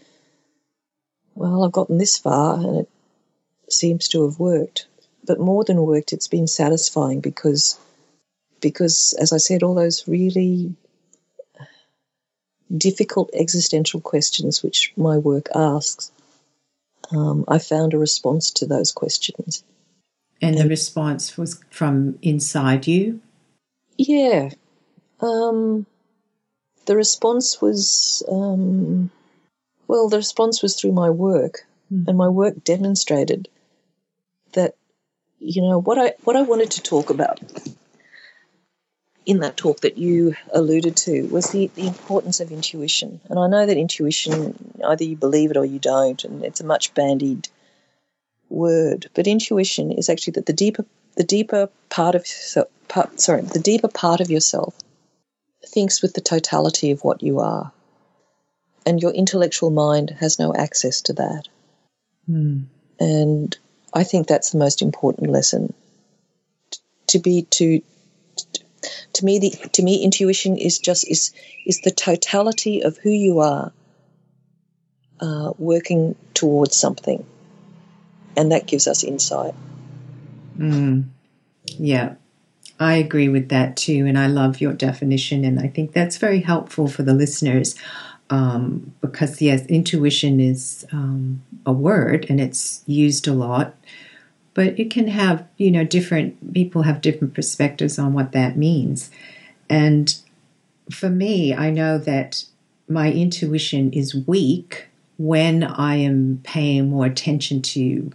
well, 1.36 1.64
I've 1.64 1.72
gotten 1.72 1.98
this 1.98 2.18
far 2.18 2.56
and 2.56 2.78
it 2.80 2.90
seems 3.70 4.08
to 4.10 4.26
have 4.26 4.40
worked. 4.40 4.88
But 5.26 5.40
more 5.40 5.64
than 5.64 5.84
worked, 5.84 6.14
it's 6.14 6.28
been 6.28 6.48
satisfying 6.48 7.20
because, 7.20 7.80
because 8.60 9.14
as 9.20 9.32
I 9.32 9.38
said, 9.38 9.62
all 9.62 9.76
those 9.76 10.08
really 10.08 10.74
difficult 12.76 13.32
existential 13.34 14.00
questions 14.00 14.62
which 14.62 14.94
my 14.96 15.18
work 15.18 15.48
asks 15.56 16.12
um, 17.12 17.46
I 17.48 17.60
found 17.60 17.94
a 17.94 17.98
response 17.98 18.52
to 18.52 18.66
those 18.66 18.92
questions. 18.92 19.64
And, 20.42 20.56
and 20.56 20.66
the 20.66 20.70
response 20.70 21.38
was 21.38 21.60
from 21.70 22.18
inside 22.22 22.88
you? 22.88 23.22
Yeah. 24.00 24.52
Um, 25.20 25.86
the 26.86 26.96
response 26.96 27.62
was, 27.62 28.24
um, 28.32 29.12
well, 29.90 30.08
the 30.08 30.18
response 30.18 30.64
was 30.64 30.76
through 30.80 30.94
my 30.94 31.10
work. 31.10 31.66
Mm. 31.94 32.08
And 32.08 32.18
my 32.18 32.30
work 32.30 32.64
demonstrated 32.64 33.50
that, 34.54 34.76
you 35.40 35.62
know, 35.62 35.82
what 35.82 36.00
I, 36.00 36.14
what 36.24 36.38
I 36.38 36.44
wanted 36.44 36.72
to 36.72 36.82
talk 36.82 37.10
about 37.10 37.42
in 39.26 39.42
that 39.42 39.58
talk 39.58 39.82
that 39.82 39.98
you 39.98 40.34
alluded 40.54 40.96
to 40.96 41.24
was 41.24 41.52
the, 41.52 41.68
the 41.76 41.86
importance 41.86 42.40
of 42.40 42.54
intuition. 42.54 43.20
And 43.30 43.38
I 43.38 43.48
know 43.48 43.66
that 43.66 43.78
intuition, 43.78 44.80
either 44.88 45.04
you 45.04 45.18
believe 45.18 45.52
it 45.52 45.58
or 45.58 45.66
you 45.66 45.78
don't, 45.78 46.24
and 46.24 46.46
it's 46.46 46.62
a 46.62 46.66
much 46.66 46.94
bandied 46.94 47.50
word. 48.48 49.10
But 49.14 49.28
intuition 49.28 49.92
is 49.92 50.08
actually 50.08 50.34
that 50.34 50.46
the 50.46 50.54
deeper 50.54 50.86
the 51.16 51.24
deeper 51.24 51.70
part 51.90 52.16
of 52.16 52.22
yourself, 52.22 52.68
part, 52.88 53.20
sorry, 53.20 53.42
the 53.42 53.60
deeper 53.60 53.88
part 53.88 54.22
of 54.22 54.30
yourself 54.30 54.76
thinks 55.66 56.02
with 56.02 56.14
the 56.14 56.22
totality 56.22 56.92
of 56.92 57.04
what 57.04 57.22
you 57.22 57.40
are, 57.40 57.72
and 58.86 59.02
your 59.02 59.12
intellectual 59.12 59.70
mind 59.70 60.12
has 60.20 60.40
no 60.40 60.54
access 60.54 61.02
to 61.02 61.14
that. 61.14 61.44
Mm. 62.30 62.66
And 63.00 63.58
I 63.94 64.04
think 64.04 64.28
that's 64.28 64.52
the 64.52 64.58
most 64.58 64.82
important 64.82 65.30
lesson 65.30 65.74
to 67.08 67.20
be 67.20 67.44
to 67.44 67.82
to 69.14 69.26
me 69.26 69.40
the 69.40 69.50
to 69.74 69.84
me 69.84 70.04
intuition 70.04 70.58
is 70.58 70.80
just 70.80 71.08
is 71.10 71.32
is 71.66 71.82
the 71.82 71.92
totality 71.92 72.84
of 72.84 72.98
who 72.98 73.10
you 73.10 73.40
are 73.40 73.72
uh, 75.20 75.52
working 75.58 76.16
towards 76.34 76.76
something 76.76 77.26
and 78.38 78.52
that 78.52 78.68
gives 78.68 78.88
us 78.88 79.04
insight 79.04 79.54
mm. 80.60 81.06
yeah 81.78 82.16
i 82.80 82.96
agree 82.96 83.30
with 83.30 83.50
that 83.50 83.78
too 83.78 84.06
and 84.08 84.18
i 84.18 84.28
love 84.28 84.62
your 84.62 84.74
definition 84.74 85.46
and 85.46 85.60
i 85.60 85.68
think 85.68 85.94
that's 85.94 86.18
very 86.18 86.42
helpful 86.42 86.88
for 86.88 87.04
the 87.04 87.14
listeners 87.14 87.76
um, 88.32 88.94
because 89.02 89.42
yes 89.42 89.66
intuition 89.66 90.40
is 90.40 90.86
um, 90.92 91.42
a 91.66 91.74
word 91.74 92.28
and 92.30 92.40
it's 92.40 92.84
used 92.88 93.28
a 93.28 93.34
lot 93.34 93.76
but 94.54 94.80
it 94.80 94.92
can 94.92 95.08
have, 95.08 95.48
you 95.58 95.72
know, 95.72 95.86
different 95.86 96.54
people 96.54 96.82
have 96.82 97.02
different 97.02 97.34
perspectives 97.34 97.98
on 97.98 98.14
what 98.14 98.34
that 98.34 98.58
means. 98.58 99.10
And 99.70 100.14
for 100.92 101.10
me, 101.10 101.54
I 101.54 101.70
know 101.70 101.98
that 101.98 102.44
my 102.90 103.12
intuition 103.12 103.94
is 103.94 104.16
weak 104.28 104.88
when 105.18 105.64
I 105.64 105.96
am 105.96 106.42
paying 106.44 106.90
more 106.90 107.06
attention 107.06 107.62
to 107.62 108.12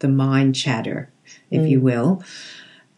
the 0.00 0.08
mind 0.08 0.54
chatter, 0.54 1.09
if 1.50 1.62
mm. 1.62 1.70
you 1.70 1.80
will. 1.80 2.22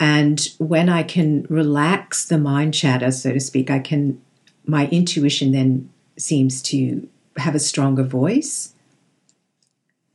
And 0.00 0.48
when 0.58 0.88
I 0.88 1.02
can 1.02 1.46
relax 1.48 2.24
the 2.24 2.38
mind 2.38 2.74
chatter, 2.74 3.10
so 3.12 3.32
to 3.32 3.40
speak, 3.40 3.70
I 3.70 3.78
can, 3.78 4.20
my 4.66 4.88
intuition 4.88 5.52
then 5.52 5.88
seems 6.16 6.60
to 6.62 7.08
have 7.36 7.54
a 7.54 7.60
stronger 7.60 8.02
voice. 8.02 8.74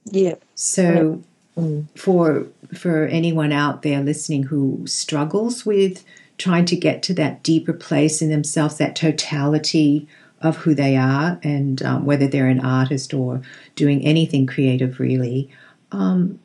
Yeah. 0.05 0.35
So 0.55 1.23
mm. 1.57 1.87
for 1.95 2.47
for 2.75 3.05
anyone 3.05 3.51
out 3.51 3.81
there 3.81 4.01
listening 4.01 4.43
who 4.43 4.85
struggles 4.85 5.65
with 5.65 6.03
trying 6.37 6.65
to 6.65 6.75
get 6.75 7.01
to 7.03 7.13
that 7.15 7.43
deeper 7.43 7.73
place 7.73 8.21
in 8.21 8.29
themselves, 8.29 8.77
that 8.77 8.95
totality 8.95 10.07
of 10.41 10.57
who 10.57 10.75
they 10.75 10.95
are, 10.95 11.39
and 11.41 11.81
um, 11.81 12.05
whether 12.05 12.27
they're 12.27 12.47
an 12.47 12.59
artist 12.59 13.13
or 13.13 13.41
doing 13.75 14.05
anything 14.05 14.45
creative, 14.45 14.99
really. 14.99 15.49
Um, 15.91 16.39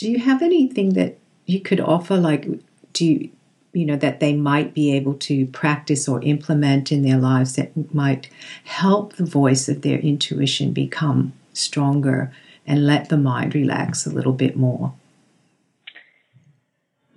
do 0.00 0.10
you 0.10 0.18
have 0.18 0.40
anything 0.40 0.94
that 0.94 1.18
you 1.44 1.60
could 1.60 1.78
offer? 1.78 2.16
Like, 2.16 2.48
do 2.94 3.04
you, 3.04 3.30
you 3.74 3.84
know, 3.84 3.96
that 3.96 4.18
they 4.18 4.32
might 4.32 4.72
be 4.72 4.94
able 4.96 5.12
to 5.14 5.44
practice 5.48 6.08
or 6.08 6.22
implement 6.22 6.90
in 6.90 7.02
their 7.02 7.18
lives 7.18 7.56
that 7.56 7.94
might 7.94 8.30
help 8.64 9.16
the 9.16 9.26
voice 9.26 9.68
of 9.68 9.82
their 9.82 9.98
intuition 9.98 10.72
become 10.72 11.34
stronger 11.52 12.32
and 12.66 12.86
let 12.86 13.10
the 13.10 13.18
mind 13.18 13.54
relax 13.54 14.06
a 14.06 14.10
little 14.10 14.32
bit 14.32 14.56
more? 14.56 14.94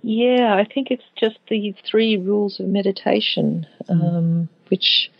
Yeah, 0.02 0.54
I 0.54 0.64
think 0.64 0.90
it's 0.90 1.08
just 1.16 1.38
the 1.48 1.74
three 1.86 2.18
rules 2.18 2.60
of 2.60 2.66
meditation, 2.66 3.66
um, 3.88 4.00
mm. 4.00 4.48
which, 4.68 5.10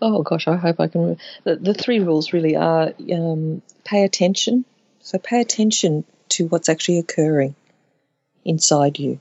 oh 0.00 0.22
gosh, 0.22 0.48
I 0.48 0.56
hope 0.56 0.80
I 0.80 0.88
can. 0.88 1.02
Remember. 1.02 1.20
The, 1.44 1.56
the 1.56 1.74
three 1.74 1.98
rules 1.98 2.32
really 2.32 2.56
are 2.56 2.94
um, 3.12 3.60
pay 3.84 4.04
attention. 4.04 4.64
So 5.02 5.18
pay 5.18 5.42
attention 5.42 6.04
to 6.30 6.46
what's 6.46 6.68
actually 6.68 6.98
occurring 6.98 7.54
inside 8.44 8.98
you. 8.98 9.20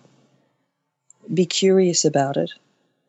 Be 1.32 1.46
curious 1.46 2.06
about 2.06 2.38
it 2.38 2.52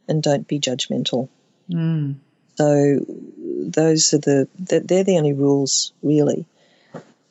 and 0.09 0.23
don't 0.23 0.47
be 0.47 0.61
judgmental. 0.61 1.29
Mm. 1.71 2.17
So 2.57 3.07
those 3.39 4.13
are 4.13 4.19
the 4.19 4.49
they're 4.59 5.05
the 5.05 5.17
only 5.17 5.33
rules 5.33 5.93
really. 6.03 6.47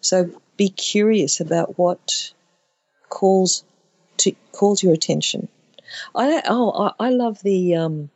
So 0.01 0.31
be 0.57 0.69
curious 0.69 1.39
about 1.39 1.77
what 1.77 2.33
calls 3.09 3.63
to 4.17 4.31
calls 4.51 4.81
your 4.81 4.93
attention. 4.93 5.49
I 6.15 6.41
oh 6.45 6.71
I, 6.99 7.07
I 7.07 7.09
love 7.09 7.41
the 7.43 7.75
um, 7.75 8.09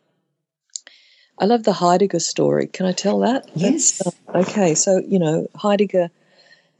I 1.38 1.46
love 1.46 1.64
the 1.64 1.74
Heidegger 1.74 2.20
story. 2.20 2.68
Can 2.68 2.86
I 2.86 2.92
tell 2.92 3.20
that? 3.20 3.50
Yes. 3.56 4.02
Uh, 4.06 4.40
okay, 4.40 4.76
so 4.76 4.98
you 4.98 5.20
know 5.20 5.48
Heidegger, 5.56 6.10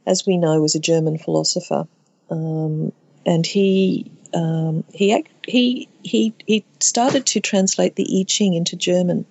as 0.06 0.26
we 0.26 0.36
know, 0.36 0.60
was 0.60 0.74
a 0.74 0.80
German 0.80 1.18
philosopher, 1.18 1.86
um, 2.30 2.92
and 3.24 3.46
he 3.46 4.10
um, 4.32 4.84
he 4.92 5.24
he 5.46 5.88
he 6.02 6.34
he 6.46 6.64
started 6.80 7.26
to 7.26 7.40
translate 7.40 7.96
the 7.96 8.20
I 8.20 8.24
Ching 8.24 8.54
into 8.54 8.76
German 8.76 9.24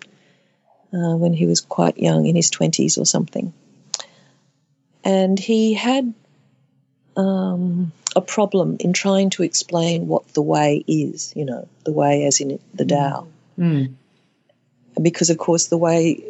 uh, 0.94 1.16
when 1.16 1.34
he 1.34 1.46
was 1.46 1.62
quite 1.62 1.98
young, 1.98 2.26
in 2.26 2.36
his 2.36 2.50
twenties 2.50 2.98
or 2.98 3.06
something, 3.06 3.54
and 5.04 5.40
he 5.40 5.74
had 5.74 6.14
um, 7.16 7.92
a 8.16 8.22
problem 8.22 8.78
in 8.80 8.94
trying 8.94 9.30
to 9.32 9.44
explain 9.44 10.08
what 10.08 10.28
the 10.34 10.42
way 10.42 10.84
is, 10.88 11.34
you 11.36 11.46
know, 11.46 11.68
the 11.84 11.92
way 11.92 12.26
as 12.26 12.40
in 12.40 12.60
the 12.74 12.86
Tao. 12.86 13.28
Mm. 13.58 13.94
Because, 15.02 15.30
of 15.30 15.38
course, 15.38 15.68
the 15.68 15.78
way, 15.78 16.24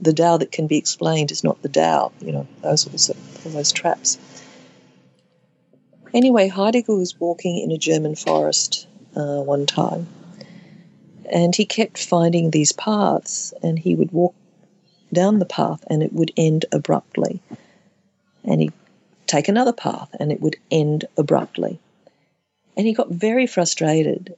the 0.00 0.12
Tao 0.12 0.36
that 0.38 0.52
can 0.52 0.66
be 0.66 0.78
explained 0.78 1.30
is 1.30 1.44
not 1.44 1.60
the 1.62 1.68
Tao, 1.68 2.12
you 2.20 2.32
know, 2.32 2.46
those 2.62 2.86
also 2.86 3.14
all 3.44 3.52
those 3.52 3.72
traps. 3.72 4.18
Anyway, 6.12 6.48
Heidegger 6.48 6.96
was 6.96 7.18
walking 7.20 7.58
in 7.58 7.70
a 7.70 7.78
German 7.78 8.16
forest 8.16 8.86
uh, 9.14 9.40
one 9.40 9.66
time, 9.66 10.08
and 11.30 11.54
he 11.54 11.66
kept 11.66 11.98
finding 11.98 12.50
these 12.50 12.72
paths, 12.72 13.54
and 13.62 13.78
he 13.78 13.94
would 13.94 14.12
walk 14.12 14.34
down 15.12 15.38
the 15.38 15.44
path, 15.44 15.84
and 15.86 16.02
it 16.02 16.12
would 16.12 16.32
end 16.36 16.66
abruptly. 16.72 17.40
And 18.44 18.60
he'd 18.60 18.72
take 19.30 19.48
another 19.48 19.72
path 19.72 20.08
and 20.18 20.32
it 20.32 20.40
would 20.40 20.56
end 20.72 21.04
abruptly. 21.16 21.78
And 22.76 22.84
he 22.86 22.94
got 22.94 23.10
very 23.10 23.46
frustrated 23.46 24.34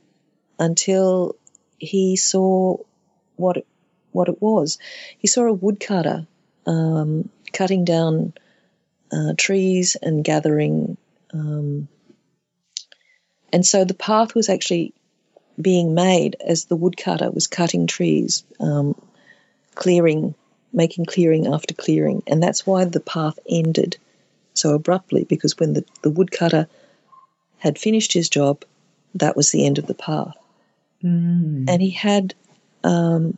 until 0.58 1.36
he 1.78 2.16
saw 2.16 2.76
what 3.36 3.64
what 4.12 4.28
it 4.28 4.40
was. 4.40 4.78
He 5.18 5.26
saw 5.26 5.46
a 5.46 5.52
woodcutter 5.52 6.26
um, 6.66 7.28
cutting 7.52 7.84
down 7.84 8.32
uh, 9.12 9.34
trees 9.36 9.96
and 10.00 10.24
gathering. 10.24 10.96
Um, 11.32 11.88
and 13.52 13.64
so 13.66 13.84
the 13.84 13.94
path 13.94 14.34
was 14.34 14.48
actually 14.48 14.94
being 15.60 15.94
made 15.94 16.36
as 16.44 16.64
the 16.64 16.76
woodcutter 16.76 17.30
was 17.30 17.46
cutting 17.46 17.86
trees, 17.86 18.44
um, 18.58 19.00
clearing, 19.74 20.34
making 20.72 21.04
clearing 21.04 21.46
after 21.46 21.74
clearing. 21.74 22.22
And 22.26 22.42
that's 22.42 22.66
why 22.66 22.84
the 22.84 23.00
path 23.00 23.38
ended 23.48 23.98
so 24.54 24.74
abruptly 24.74 25.24
because 25.24 25.58
when 25.58 25.74
the, 25.74 25.84
the 26.02 26.10
woodcutter 26.10 26.68
had 27.58 27.78
finished 27.78 28.12
his 28.12 28.28
job, 28.28 28.64
that 29.14 29.36
was 29.36 29.50
the 29.50 29.66
end 29.66 29.78
of 29.78 29.86
the 29.86 29.94
path. 29.94 30.36
Mm. 31.04 31.66
And 31.68 31.82
he 31.82 31.90
had 31.90 32.34
um, 32.84 33.36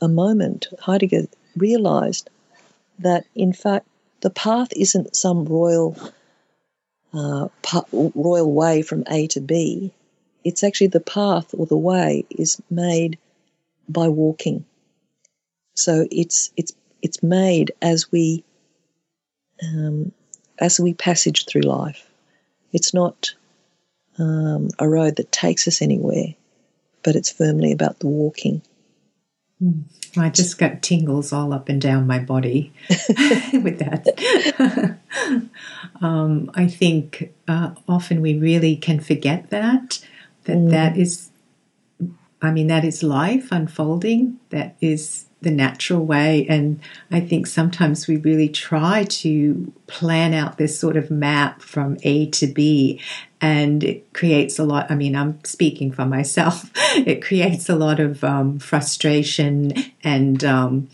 a 0.00 0.08
moment, 0.08 0.68
Heidegger 0.80 1.26
realized 1.56 2.30
that 2.98 3.24
in 3.34 3.52
fact 3.52 3.86
the 4.20 4.30
path 4.30 4.68
isn't 4.76 5.16
some 5.16 5.44
royal 5.44 5.96
uh, 7.12 7.48
pa- 7.62 7.86
royal 7.92 8.52
way 8.52 8.82
from 8.82 9.04
A 9.10 9.26
to 9.28 9.40
B. 9.40 9.92
It's 10.44 10.62
actually 10.62 10.88
the 10.88 11.00
path 11.00 11.54
or 11.56 11.66
the 11.66 11.76
way 11.76 12.24
is 12.30 12.60
made 12.70 13.18
by 13.88 14.08
walking. 14.08 14.64
So 15.74 16.06
it's 16.10 16.52
it's 16.56 16.72
it's 17.02 17.22
made 17.22 17.72
as 17.82 18.10
we 18.12 18.44
um, 19.62 20.12
as 20.58 20.78
we 20.78 20.94
passage 20.94 21.46
through 21.46 21.62
life. 21.62 22.06
It's 22.72 22.94
not 22.94 23.34
um, 24.18 24.68
a 24.78 24.88
road 24.88 25.16
that 25.16 25.32
takes 25.32 25.66
us 25.66 25.82
anywhere, 25.82 26.34
but 27.02 27.16
it's 27.16 27.32
firmly 27.32 27.72
about 27.72 27.98
the 27.98 28.06
walking. 28.06 28.62
Hmm. 29.60 29.82
I 30.16 30.28
just 30.28 30.58
got 30.58 30.82
tingles 30.82 31.32
all 31.32 31.52
up 31.52 31.68
and 31.68 31.80
down 31.80 32.06
my 32.06 32.18
body 32.18 32.72
with 33.52 33.78
that. 33.78 34.98
um, 36.00 36.50
I 36.54 36.66
think 36.66 37.32
uh, 37.46 37.74
often 37.88 38.20
we 38.20 38.36
really 38.38 38.74
can 38.74 38.98
forget 38.98 39.50
that, 39.50 40.04
that 40.44 40.56
mm. 40.56 40.70
that 40.70 40.96
is, 40.96 41.30
I 42.42 42.50
mean, 42.50 42.68
that 42.68 42.84
is 42.84 43.02
life 43.02 43.48
unfolding. 43.52 44.38
That 44.50 44.76
is 44.80 45.26
the 45.42 45.50
natural 45.50 46.04
way. 46.04 46.46
And 46.48 46.80
I 47.10 47.20
think 47.20 47.46
sometimes 47.46 48.06
we 48.06 48.16
really 48.16 48.48
try 48.48 49.04
to 49.04 49.72
plan 49.86 50.34
out 50.34 50.58
this 50.58 50.78
sort 50.78 50.96
of 50.96 51.10
map 51.10 51.62
from 51.62 51.96
A 52.02 52.26
to 52.30 52.46
B. 52.46 53.00
And 53.40 53.82
it 53.82 54.12
creates 54.12 54.58
a 54.58 54.64
lot. 54.64 54.90
I 54.90 54.94
mean, 54.94 55.16
I'm 55.16 55.42
speaking 55.44 55.92
for 55.92 56.04
myself. 56.04 56.70
It 56.96 57.22
creates 57.22 57.68
a 57.68 57.76
lot 57.76 58.00
of 58.00 58.24
um, 58.24 58.58
frustration 58.58 59.72
and, 60.02 60.42
um, 60.42 60.88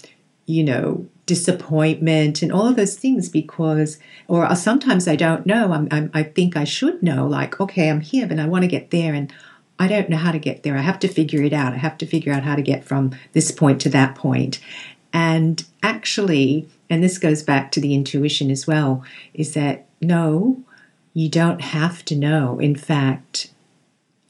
you 0.45 0.63
know, 0.63 1.07
disappointment 1.25 2.43
and 2.43 2.53
all 2.53 2.69
of 2.69 2.77
those 2.77 2.97
things 2.97 3.31
because, 3.31 3.99
or 4.29 4.55
sometimes 4.55 5.09
I 5.09 5.17
don't 5.17 5.47
know. 5.47 5.73
I'm, 5.73 5.89
I'm, 5.91 6.11
I 6.13 6.23
think 6.23 6.55
I 6.55 6.65
should 6.65 7.03
know, 7.03 7.27
like, 7.27 7.59
okay, 7.61 7.89
I'm 7.89 8.03
here, 8.03 8.27
but 8.27 8.39
I 8.39 8.47
want 8.47 8.63
to 8.63 8.69
get 8.69 8.91
there. 8.91 9.15
And 9.15 9.33
I 9.79 9.89
don't 9.89 10.09
know 10.09 10.17
how 10.17 10.33
to 10.33 10.39
get 10.39 10.63
there. 10.63 10.77
I 10.77 10.83
have 10.83 10.99
to 11.01 11.09
figure 11.09 11.43
it 11.43 11.53
out. 11.53 11.75
I 11.75 11.79
have 11.79 11.99
to 11.99 12.07
figure 12.07 12.33
out 12.33 12.45
how 12.45 12.57
to 12.57 12.63
get 12.63 12.85
from 12.85 13.15
this 13.33 13.51
point 13.51 13.81
to 13.83 13.91
that 13.91 14.15
point. 14.15 14.59
And 15.13 15.65
actually, 15.83 16.69
and 16.89 17.03
this 17.03 17.19
goes 17.19 17.43
back 17.43 17.73
to 17.73 17.81
the 17.81 17.95
intuition 17.95 18.51
as 18.51 18.67
well, 18.67 19.05
is 19.35 19.55
that 19.55 19.87
no, 20.01 20.63
you 21.15 21.29
don't 21.29 21.61
have 21.61 22.05
to 22.07 22.17
know. 22.17 22.59
In 22.59 22.77
fact, 22.77 23.51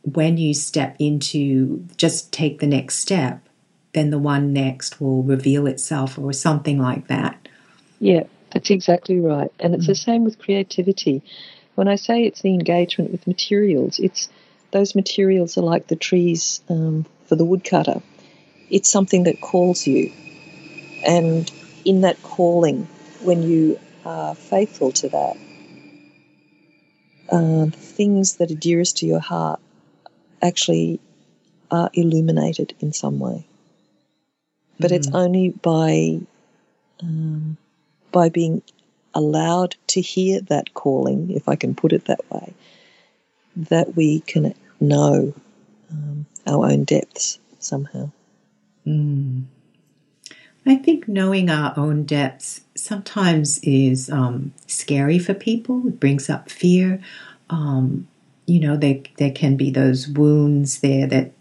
when 0.02 0.36
you 0.36 0.54
step 0.54 0.96
into 0.98 1.84
just 1.96 2.32
take 2.32 2.60
the 2.60 2.66
next 2.66 2.98
step, 2.98 3.40
then 3.92 4.10
the 4.10 4.18
one 4.18 4.52
next 4.52 5.00
will 5.00 5.22
reveal 5.22 5.66
itself 5.66 6.18
or 6.18 6.32
something 6.32 6.78
like 6.78 7.08
that. 7.08 7.48
Yeah, 7.98 8.24
that's 8.52 8.70
exactly 8.70 9.18
right. 9.18 9.50
And 9.58 9.74
it's 9.74 9.84
mm. 9.84 9.88
the 9.88 9.94
same 9.94 10.24
with 10.24 10.38
creativity. 10.38 11.22
When 11.74 11.88
I 11.88 11.96
say 11.96 12.22
it's 12.22 12.42
the 12.42 12.54
engagement 12.54 13.10
with 13.10 13.26
materials, 13.26 13.98
it's 13.98 14.28
those 14.76 14.94
materials 14.94 15.56
are 15.56 15.62
like 15.62 15.86
the 15.86 15.96
trees 15.96 16.60
um, 16.68 17.06
for 17.24 17.34
the 17.34 17.46
woodcutter. 17.46 18.02
It's 18.68 18.90
something 18.90 19.24
that 19.24 19.40
calls 19.40 19.86
you. 19.86 20.12
And 21.06 21.50
in 21.86 22.02
that 22.02 22.22
calling, 22.22 22.86
when 23.22 23.42
you 23.42 23.80
are 24.04 24.34
faithful 24.34 24.92
to 24.92 25.08
that, 25.08 25.36
uh, 27.32 27.66
things 27.70 28.36
that 28.36 28.50
are 28.50 28.54
dearest 28.54 28.98
to 28.98 29.06
your 29.06 29.20
heart 29.20 29.60
actually 30.42 31.00
are 31.70 31.88
illuminated 31.94 32.74
in 32.78 32.92
some 32.92 33.18
way. 33.18 33.46
But 34.78 34.90
mm-hmm. 34.90 34.94
it's 34.96 35.08
only 35.08 35.48
by 35.50 36.20
um, 37.00 37.56
by 38.12 38.28
being 38.28 38.62
allowed 39.14 39.76
to 39.88 40.02
hear 40.02 40.42
that 40.42 40.74
calling, 40.74 41.30
if 41.30 41.48
I 41.48 41.56
can 41.56 41.74
put 41.74 41.94
it 41.94 42.04
that 42.04 42.30
way, 42.30 42.52
that 43.56 43.96
we 43.96 44.20
can 44.20 44.54
know 44.80 45.34
um, 45.90 46.26
our 46.46 46.66
own 46.66 46.84
depths 46.84 47.38
somehow. 47.58 48.10
Mm. 48.86 49.44
I 50.66 50.76
think 50.76 51.06
knowing 51.06 51.48
our 51.48 51.72
own 51.76 52.04
depths 52.04 52.62
sometimes 52.74 53.58
is 53.62 54.10
um, 54.10 54.52
scary 54.66 55.18
for 55.18 55.32
people. 55.32 55.86
It 55.86 56.00
brings 56.00 56.28
up 56.28 56.50
fear. 56.50 57.00
Um, 57.48 58.08
you 58.46 58.60
know, 58.60 58.76
there, 58.76 59.00
there 59.18 59.30
can 59.30 59.56
be 59.56 59.70
those 59.70 60.08
wounds 60.08 60.80
there 60.80 61.06
that 61.06 61.32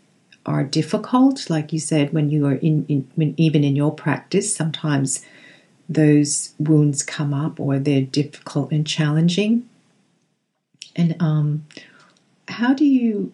are 0.46 0.64
difficult. 0.64 1.50
Like 1.50 1.74
you 1.74 1.80
said, 1.80 2.14
when 2.14 2.30
you 2.30 2.46
are 2.46 2.56
in, 2.56 2.86
in 2.88 3.08
when, 3.16 3.34
even 3.38 3.64
in 3.64 3.76
your 3.76 3.94
practice, 3.94 4.56
sometimes 4.56 5.26
those 5.90 6.54
wounds 6.60 7.02
come 7.02 7.34
up 7.34 7.60
or 7.60 7.80
they're 7.80 8.02
difficult 8.02 8.72
and 8.72 8.86
challenging. 8.86 9.68
And 10.96 11.16
um, 11.20 11.66
how 12.48 12.74
do 12.74 12.86
you 12.86 13.32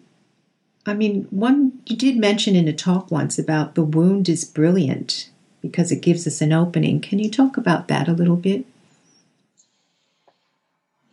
I 0.84 0.94
mean, 0.94 1.26
one 1.30 1.80
you 1.86 1.96
did 1.96 2.16
mention 2.16 2.56
in 2.56 2.66
a 2.66 2.72
talk 2.72 3.10
once 3.10 3.38
about 3.38 3.74
the 3.74 3.84
wound 3.84 4.28
is 4.28 4.44
brilliant 4.44 5.30
because 5.60 5.92
it 5.92 6.02
gives 6.02 6.26
us 6.26 6.40
an 6.40 6.52
opening. 6.52 7.00
Can 7.00 7.20
you 7.20 7.30
talk 7.30 7.56
about 7.56 7.86
that 7.88 8.08
a 8.08 8.12
little 8.12 8.36
bit? 8.36 8.66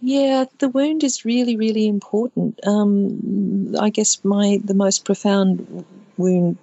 Yeah, 0.01 0.45
the 0.57 0.69
wound 0.69 1.03
is 1.03 1.25
really, 1.25 1.55
really 1.55 1.88
important. 1.88 2.59
Um, 2.65 3.75
I 3.79 3.89
guess 3.89 4.23
my 4.23 4.59
the 4.63 4.73
most 4.73 5.05
profound 5.05 5.85
wound 6.17 6.57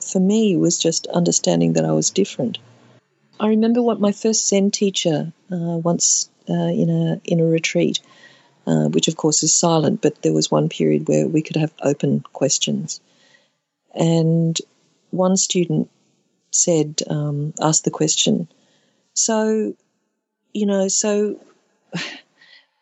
for 0.00 0.20
me 0.20 0.56
was 0.56 0.78
just 0.78 1.06
understanding 1.06 1.74
that 1.74 1.84
I 1.84 1.92
was 1.92 2.10
different. 2.10 2.58
I 3.40 3.48
remember 3.48 3.80
what 3.80 4.00
my 4.00 4.12
first 4.12 4.48
Zen 4.48 4.72
teacher 4.72 5.32
uh, 5.50 5.78
once 5.78 6.28
uh, 6.50 6.52
in 6.52 6.90
a 6.90 7.20
in 7.24 7.40
a 7.40 7.46
retreat, 7.46 8.00
uh, 8.66 8.88
which 8.88 9.08
of 9.08 9.16
course 9.16 9.42
is 9.42 9.54
silent, 9.54 10.00
but 10.02 10.22
there 10.22 10.32
was 10.32 10.50
one 10.50 10.68
period 10.68 11.08
where 11.08 11.26
we 11.26 11.42
could 11.42 11.56
have 11.56 11.72
open 11.82 12.20
questions, 12.32 13.00
and 13.94 14.58
one 15.10 15.36
student 15.36 15.90
said, 16.50 17.00
um, 17.08 17.52
asked 17.60 17.84
the 17.84 17.90
question, 17.90 18.48
so, 19.14 19.74
you 20.52 20.66
know, 20.66 20.88
so 20.88 21.40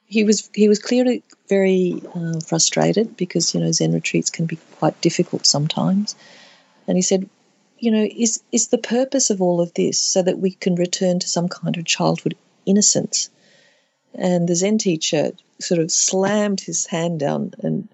he 0.07 0.25
was 0.25 0.51
he 0.55 0.69
was 0.69 0.79
clearly 0.79 1.23
very 1.49 2.03
uh, 2.14 2.40
frustrated 2.40 3.16
because 3.16 3.55
you 3.55 3.61
know 3.61 3.73
Zen 3.73 3.93
retreats 3.93 4.31
can 4.31 4.47
be 4.47 4.59
quite 4.79 5.01
difficult 5.01 5.47
sometimes, 5.47 6.14
and 6.87 6.97
he 6.97 7.03
said, 7.03 7.29
you 7.79 7.90
know, 7.90 8.07
is 8.16 8.43
is 8.53 8.69
the 8.69 8.79
purpose 8.79 9.31
of 9.31 9.40
all 9.40 9.61
of 9.61 9.75
this 9.75 9.99
so 9.99 10.23
that 10.23 10.38
we 10.38 10.53
can 10.53 10.75
return 10.75 11.19
to 11.19 11.29
some 11.29 11.49
kind 11.49 11.77
of 11.77 11.85
childhood 11.85 12.37
innocence? 12.66 13.31
And 14.14 14.49
the 14.49 14.55
Zen 14.55 14.79
teacher 14.79 15.33
sort 15.61 15.81
of 15.81 15.90
slammed 15.90 16.61
his 16.61 16.87
hand 16.87 17.20
down 17.20 17.55
and 17.62 17.88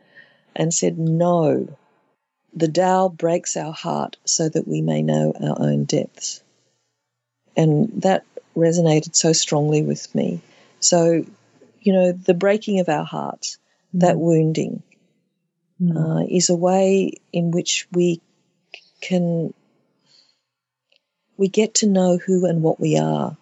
and 0.54 0.72
said, 0.72 0.98
No, 0.98 1.68
the 2.54 2.68
Tao 2.68 3.08
breaks 3.08 3.56
our 3.56 3.72
heart 3.72 4.16
so 4.24 4.48
that 4.48 4.66
we 4.66 4.80
may 4.80 5.02
know 5.02 5.32
our 5.38 5.56
own 5.60 5.84
depths. 5.84 6.42
And 7.56 8.02
that 8.02 8.24
resonated 8.56 9.14
so 9.14 9.32
strongly 9.32 9.82
with 9.82 10.12
me. 10.14 10.40
So, 10.80 11.24
you 11.80 11.92
know, 11.92 12.12
the 12.12 12.34
breaking 12.34 12.80
of 12.80 12.88
our 12.88 13.04
hearts, 13.04 13.58
mm. 13.94 14.00
that 14.00 14.18
wounding, 14.18 14.82
mm. 15.80 15.96
uh, 15.96 16.26
is 16.28 16.48
a 16.48 16.56
way 16.56 17.12
in 17.32 17.50
which 17.50 17.86
we 17.92 18.20
can 19.00 19.52
we 21.36 21.48
get 21.48 21.74
to 21.74 21.86
know 21.86 22.16
who 22.16 22.46
and 22.46 22.62
what 22.62 22.80
we 22.80 22.96
are. 22.96 23.36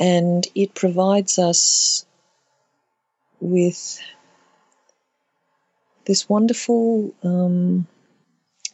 And 0.00 0.46
it 0.54 0.74
provides 0.74 1.38
us 1.38 2.06
with 3.38 4.00
this 6.06 6.26
wonderful 6.28 7.14
um, 7.22 7.86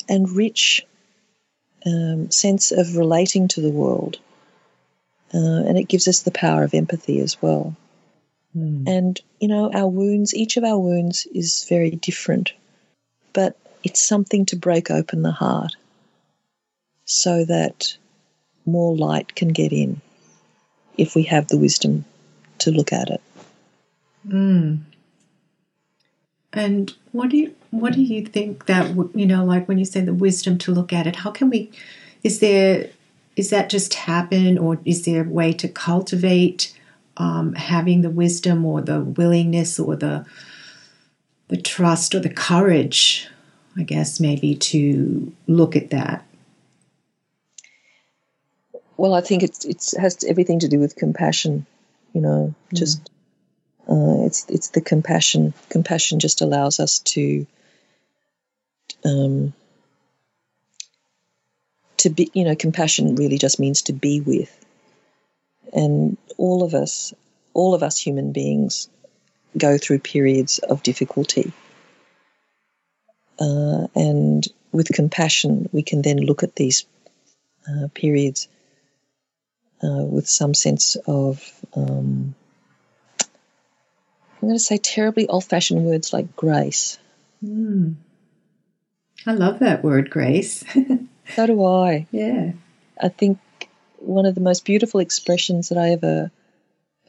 and 0.09 0.31
rich 0.31 0.87
um, 1.85 2.31
sense 2.31 2.71
of 2.71 2.97
relating 2.97 3.49
to 3.49 3.61
the 3.61 3.71
world. 3.71 4.19
Uh, 5.35 5.65
and 5.67 5.77
it 5.77 5.89
gives 5.89 6.07
us 6.07 6.23
the 6.23 6.31
power 6.31 6.63
of 6.63 6.75
empathy 6.75 7.21
as 7.21 7.43
well. 7.43 7.77
Mm. 8.57 8.89
And, 8.89 9.21
you 9.41 9.49
know, 9.49 9.73
our 9.73 9.89
wounds, 9.89 10.33
each 10.33 10.57
of 10.57 10.63
our 10.63 10.79
wounds 10.79 11.27
is 11.35 11.67
very 11.69 11.91
different, 11.91 12.53
but 13.33 13.59
it's 13.83 14.07
something 14.07 14.47
to 14.47 14.57
break 14.57 14.93
open 14.93 15.23
the 15.23 15.33
heart 15.33 15.75
so 17.05 17.45
that 17.45 17.97
more 18.65 18.97
light 18.97 19.35
can 19.35 19.49
get 19.49 19.73
in 19.73 20.01
if 20.97 21.15
we 21.15 21.25
have 21.25 21.49
the 21.49 21.59
wisdom 21.59 22.05
to 22.59 22.71
look 22.71 22.93
at 22.93 23.11
it. 23.11 23.21
Mm. 24.27 24.81
And 26.53 26.95
what 27.13 27.31
do 27.31 27.37
you 27.37 27.55
what 27.71 27.93
do 27.93 28.03
you 28.03 28.25
think 28.25 28.67
that 28.67 28.95
you 29.15 29.27
know 29.27 29.45
like 29.45 29.69
when 29.69 29.79
you 29.79 29.85
say 29.85 30.01
the 30.01 30.15
wisdom 30.15 30.57
to 30.57 30.73
look 30.73 30.93
at 30.93 31.07
it 31.07 31.17
how 31.17 31.31
can 31.31 31.51
we 31.51 31.71
is 32.23 32.41
there 32.41 32.89
is 33.37 33.51
that 33.51 33.69
just 33.69 33.93
happen 33.93 34.57
or 34.57 34.79
is 34.85 35.05
there 35.05 35.23
a 35.23 35.29
way 35.29 35.53
to 35.53 35.69
cultivate 35.69 36.75
um, 37.19 37.53
having 37.55 38.01
the 38.01 38.11
wisdom 38.11 38.65
or 38.65 38.81
the 38.81 39.01
willingness 39.01 39.79
or 39.79 39.97
the 39.97 40.25
the 41.49 41.61
trust 41.61 42.15
or 42.15 42.21
the 42.21 42.33
courage 42.33 43.29
I 43.77 43.83
guess 43.83 44.19
maybe 44.19 44.55
to 44.55 45.33
look 45.47 45.77
at 45.77 45.91
that 45.91 46.25
well, 48.97 49.15
I 49.15 49.21
think 49.21 49.43
it's 49.43 49.65
it 49.65 49.95
has 49.99 50.25
everything 50.25 50.61
to 50.61 50.69
do 50.69 50.79
with 50.79 50.97
compassion. 50.97 51.67
You 52.13 52.21
know, 52.21 52.55
mm. 52.71 52.77
just 52.77 53.11
uh, 53.89 54.25
it's 54.25 54.47
it's 54.49 54.69
the 54.69 54.81
compassion. 54.81 55.55
Compassion 55.69 56.19
just 56.19 56.41
allows 56.41 56.81
us 56.81 57.01
to 57.01 57.47
um, 59.05 59.53
to 61.99 62.11
be. 62.11 62.31
You 62.33 62.45
know, 62.45 62.57
compassion 62.57 63.17
really 63.17 63.39
just 63.39 63.61
means 63.61 63.83
to 63.83 63.93
be 63.93 64.21
with, 64.21 64.53
and 65.73 66.17
all 66.39 66.63
of 66.63 66.75
us, 66.75 67.13
all 67.53 67.75
of 67.75 67.83
us 67.83 67.99
human 67.99 68.33
beings, 68.33 68.89
go 69.57 69.79
through 69.79 69.99
periods 69.99 70.59
of 70.59 70.83
difficulty. 70.83 71.53
Uh, 73.39 73.87
and 73.95 74.49
with 74.73 74.89
compassion, 74.89 75.69
we 75.71 75.83
can 75.83 76.01
then 76.01 76.17
look 76.17 76.43
at 76.43 76.57
these 76.57 76.87
uh, 77.69 77.89
periods 77.93 78.49
uh, 79.83 80.05
with 80.05 80.29
some 80.29 80.55
sense 80.55 80.97
of, 81.07 81.43
um, 81.75 82.35
I'm 83.21 84.49
going 84.49 84.55
to 84.55 84.59
say 84.59 84.79
terribly 84.79 85.29
old 85.29 85.45
fashioned 85.45 85.85
words 85.85 86.13
like 86.13 86.37
grace. 86.37 86.99
Mm. 87.45 87.97
I 89.27 89.33
love 89.33 89.61
that 89.61 89.83
word, 89.83 90.11
grace. 90.11 90.65
so 91.35 91.47
do 91.47 91.65
I. 91.65 92.07
Yeah. 92.11 92.53
I 93.01 93.09
think 93.09 93.39
one 93.99 94.27
of 94.27 94.35
the 94.35 94.41
most 94.41 94.65
beautiful 94.65 95.01
expressions 95.01 95.71
that 95.71 95.79
I 95.79 95.91
ever 95.91 96.31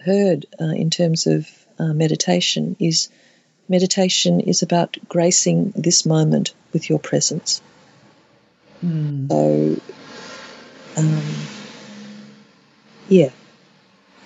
heard 0.03 0.45
uh, 0.59 0.65
in 0.65 0.89
terms 0.89 1.27
of 1.27 1.49
uh, 1.79 1.93
meditation 1.93 2.75
is 2.79 3.09
meditation 3.69 4.39
is 4.39 4.61
about 4.61 4.97
gracing 5.07 5.73
this 5.75 6.05
moment 6.05 6.53
with 6.73 6.89
your 6.89 6.99
presence. 6.99 7.61
Mm. 8.83 9.29
So, 9.29 9.81
um, 10.97 11.56
yeah. 13.09 13.29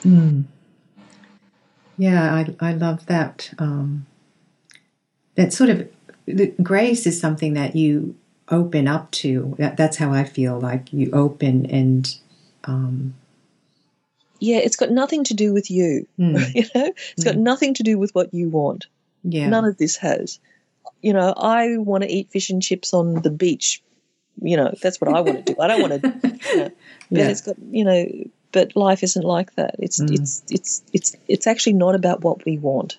Mm. 0.04 0.46
Yeah, 1.98 2.34
I, 2.34 2.56
I 2.60 2.74
love 2.74 3.06
that. 3.06 3.54
Um, 3.60 4.06
that 5.36 5.54
sort 5.54 5.70
of 5.70 5.90
grace 6.64 7.06
is 7.06 7.20
something 7.20 7.54
that 7.54 7.76
you 7.76 8.16
open 8.50 8.88
up 8.88 9.12
to. 9.12 9.56
That, 9.58 9.78
that's 9.78 9.98
how 9.98 10.12
I 10.12 10.24
feel 10.24 10.60
like 10.60 10.92
you 10.94 11.10
open 11.12 11.66
and. 11.68 12.16
Um, 12.64 13.16
yeah, 14.40 14.58
it's 14.58 14.76
got 14.76 14.90
nothing 14.90 15.24
to 15.26 15.36
do 15.36 15.54
with 15.54 15.70
you. 15.70 16.08
Mm. 16.20 16.54
you 16.56 16.64
know, 16.76 16.94
it's 17.16 17.24
mm. 17.24 17.26
got 17.26 17.38
nothing 17.38 17.76
to 17.76 17.84
do 17.84 17.98
with 17.98 18.14
what 18.16 18.34
you 18.34 18.50
want. 18.50 18.88
Yeah, 19.24 19.50
none 19.50 19.66
of 19.66 19.78
this 19.78 19.98
has. 19.98 20.40
You 21.02 21.14
know, 21.14 21.34
I 21.36 21.78
want 21.78 22.04
to 22.04 22.12
eat 22.12 22.32
fish 22.32 22.50
and 22.50 22.62
chips 22.62 22.94
on 22.94 23.22
the 23.22 23.30
beach. 23.30 23.84
You 24.42 24.58
know, 24.58 24.74
that's 24.82 25.00
what 25.00 25.14
I 25.14 25.22
want 25.22 25.46
to 25.46 25.54
do. 25.54 25.62
I 25.62 25.68
don't 25.68 25.82
want 25.82 26.02
to. 26.02 26.08
You 26.24 26.58
know, 26.58 26.64
but 27.12 27.20
yeah. 27.20 27.28
it's 27.28 27.42
got 27.42 27.58
you 27.60 27.84
know 27.84 28.08
but 28.52 28.76
life 28.76 29.04
isn't 29.04 29.26
like 29.26 29.54
that. 29.56 29.76
It's 29.80 30.02
mm. 30.02 30.14
it's 30.14 30.44
it's 30.50 30.84
it's 30.94 31.16
it's 31.28 31.48
actually 31.48 31.74
not 31.74 31.96
about 31.96 32.24
what 32.24 32.46
we 32.46 32.58
want. 32.58 32.98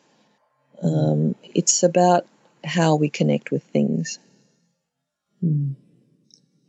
Um, 0.82 1.34
it's 1.54 1.82
about 1.82 2.26
how 2.64 2.96
we 2.96 3.08
connect 3.08 3.50
with 3.50 3.62
things. 3.62 4.18
Mm. 5.42 5.74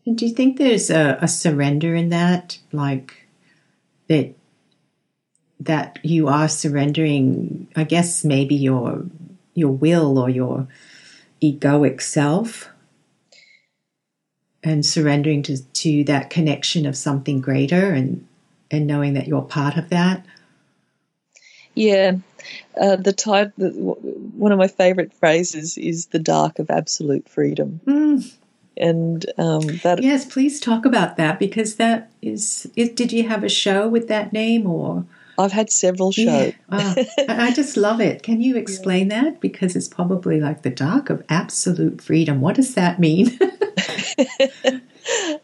And 0.06 0.18
do 0.18 0.26
you 0.26 0.34
think 0.34 0.58
there's 0.58 0.90
a, 0.90 1.18
a 1.22 1.28
surrender 1.28 1.96
in 1.96 2.10
that, 2.10 2.60
like 2.72 3.28
that 4.08 4.36
that 5.60 6.00
you 6.04 6.28
are 6.28 6.50
surrendering? 6.50 7.68
I 7.76 7.86
guess 7.86 8.26
maybe 8.26 8.56
your 8.56 9.06
your 9.54 9.72
will 9.72 10.18
or 10.18 10.30
your 10.30 10.68
egoic 11.42 12.02
self 12.02 12.70
and 14.64 14.86
surrendering 14.86 15.44
to, 15.44 15.62
to 15.74 16.04
that 16.06 16.30
connection 16.30 16.86
of 16.86 16.96
something 16.96 17.42
greater 17.42 17.92
and 17.94 18.26
and 18.74 18.88
knowing 18.88 19.14
that 19.14 19.28
you're 19.28 19.42
part 19.42 19.78
of 19.78 19.90
that? 19.90 20.26
Yeah, 21.76 22.18
uh, 22.80 22.98
the 22.98 23.14
type. 23.14 23.54
The, 23.58 23.70
one 23.72 24.52
of 24.52 24.60
my 24.60 24.68
favourite 24.68 25.14
phrases 25.14 25.78
is 25.78 26.08
the 26.08 26.20
dark 26.20 26.60
of 26.60 26.70
absolute 26.70 27.28
freedom. 27.30 27.82
Mm. 27.86 28.34
And 28.76 29.26
um, 29.38 29.62
that 29.84 30.02
yes, 30.02 30.26
please 30.26 30.60
talk 30.60 30.86
about 30.86 31.18
that 31.18 31.40
because 31.40 31.76
that 31.76 32.12
is, 32.22 32.70
is. 32.76 32.90
Did 32.90 33.12
you 33.12 33.28
have 33.28 33.44
a 33.44 33.50
show 33.50 33.88
with 33.88 34.08
that 34.08 34.34
name 34.34 34.68
or? 34.68 35.06
I've 35.38 35.52
had 35.52 35.72
several 35.72 36.12
shows. 36.12 36.54
Yeah. 36.72 37.04
I 37.28 37.52
just 37.56 37.76
love 37.76 38.00
it. 38.00 38.22
Can 38.22 38.42
you 38.42 38.56
explain 38.56 39.10
yeah. 39.10 39.24
that? 39.24 39.42
Because 39.42 39.76
it's 39.76 39.88
probably 39.88 40.40
like 40.40 40.62
the 40.62 40.70
dark 40.70 41.10
of 41.10 41.24
absolute 41.28 42.02
freedom. 42.02 42.40
What 42.40 42.56
does 42.56 42.76
that 42.76 43.00
mean? 43.00 43.40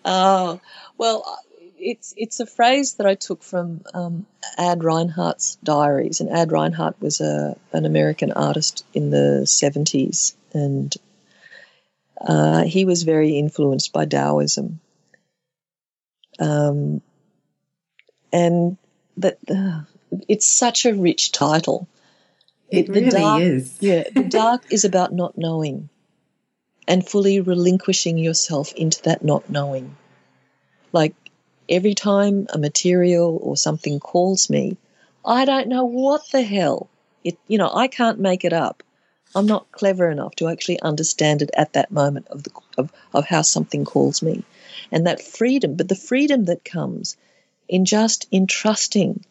oh, 0.06 0.60
well, 1.00 1.40
it's 1.80 2.14
it's 2.18 2.40
a 2.40 2.46
phrase 2.46 2.96
that 2.96 3.08
I 3.08 3.16
took 3.16 3.44
from 3.44 3.82
um, 3.94 4.26
Ad 4.58 4.84
Reinhardt's 4.84 5.58
diaries, 5.64 6.20
and 6.20 6.30
Ad 6.30 6.52
Reinhardt 6.52 7.02
was 7.02 7.22
a 7.22 7.58
an 7.74 7.86
American 7.86 8.32
artist 8.32 8.86
in 8.94 9.10
the 9.10 9.46
seventies, 9.46 10.36
and 10.54 10.94
uh, 12.20 12.64
he 12.64 12.86
was 12.86 13.04
very 13.04 13.38
influenced 13.38 13.94
by 13.94 14.06
Taoism. 14.06 14.80
Um, 16.40 17.02
and 18.32 18.78
that 19.18 19.38
uh, 19.50 19.82
it's 20.28 20.48
such 20.48 20.86
a 20.86 20.94
rich 20.94 21.32
title 21.32 21.88
It 22.70 22.88
the 22.88 22.94
really 22.94 23.10
dark, 23.10 23.42
is. 23.42 23.78
Yeah, 23.82 24.04
the 24.14 24.24
dark 24.24 24.72
is 24.72 24.86
about 24.86 25.14
not 25.14 25.38
knowing 25.38 25.90
and 26.88 27.08
fully 27.08 27.40
relinquishing 27.40 28.18
yourself 28.18 28.74
into 28.74 29.02
that 29.04 29.24
not 29.24 29.50
knowing. 29.50 29.96
Like 30.92 31.14
every 31.70 31.94
time 31.94 32.48
a 32.52 32.58
material 32.58 33.40
or 33.42 33.56
something 33.56 34.00
calls 34.00 34.50
me, 34.50 34.78
I 35.26 35.46
don't 35.46 35.68
know 35.68 35.86
what 35.86 36.30
the 36.32 36.42
hell. 36.42 36.90
It, 37.24 37.38
you 37.48 37.58
know, 37.58 37.72
I 37.74 37.88
can't 37.88 38.20
make 38.20 38.44
it 38.44 38.54
up. 38.54 38.84
I'm 39.36 39.46
not 39.46 39.72
clever 39.72 40.10
enough 40.10 40.36
to 40.38 40.48
actually 40.48 40.82
understand 40.82 41.44
it 41.44 41.52
at 41.54 41.74
that 41.74 41.92
moment 41.92 42.28
of 42.30 42.44
the 42.44 42.52
of, 42.78 42.92
of 43.14 43.26
how 43.28 43.44
something 43.44 43.86
calls 43.86 44.24
me, 44.24 44.44
and 44.92 45.06
that 45.06 45.22
freedom. 45.22 45.76
But 45.76 45.88
the 45.88 45.96
freedom 45.96 46.46
that 46.46 46.66
comes 46.66 47.16
in 47.68 47.86
just 47.86 48.28
entrusting 48.32 49.24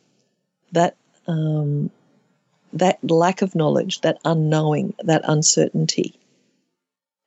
that 0.70 0.96
um, 1.26 1.90
that 2.74 2.98
lack 3.02 3.42
of 3.42 3.56
knowledge, 3.56 4.02
that 4.02 4.18
unknowing, 4.24 4.94
that 5.02 5.22
uncertainty, 5.24 6.14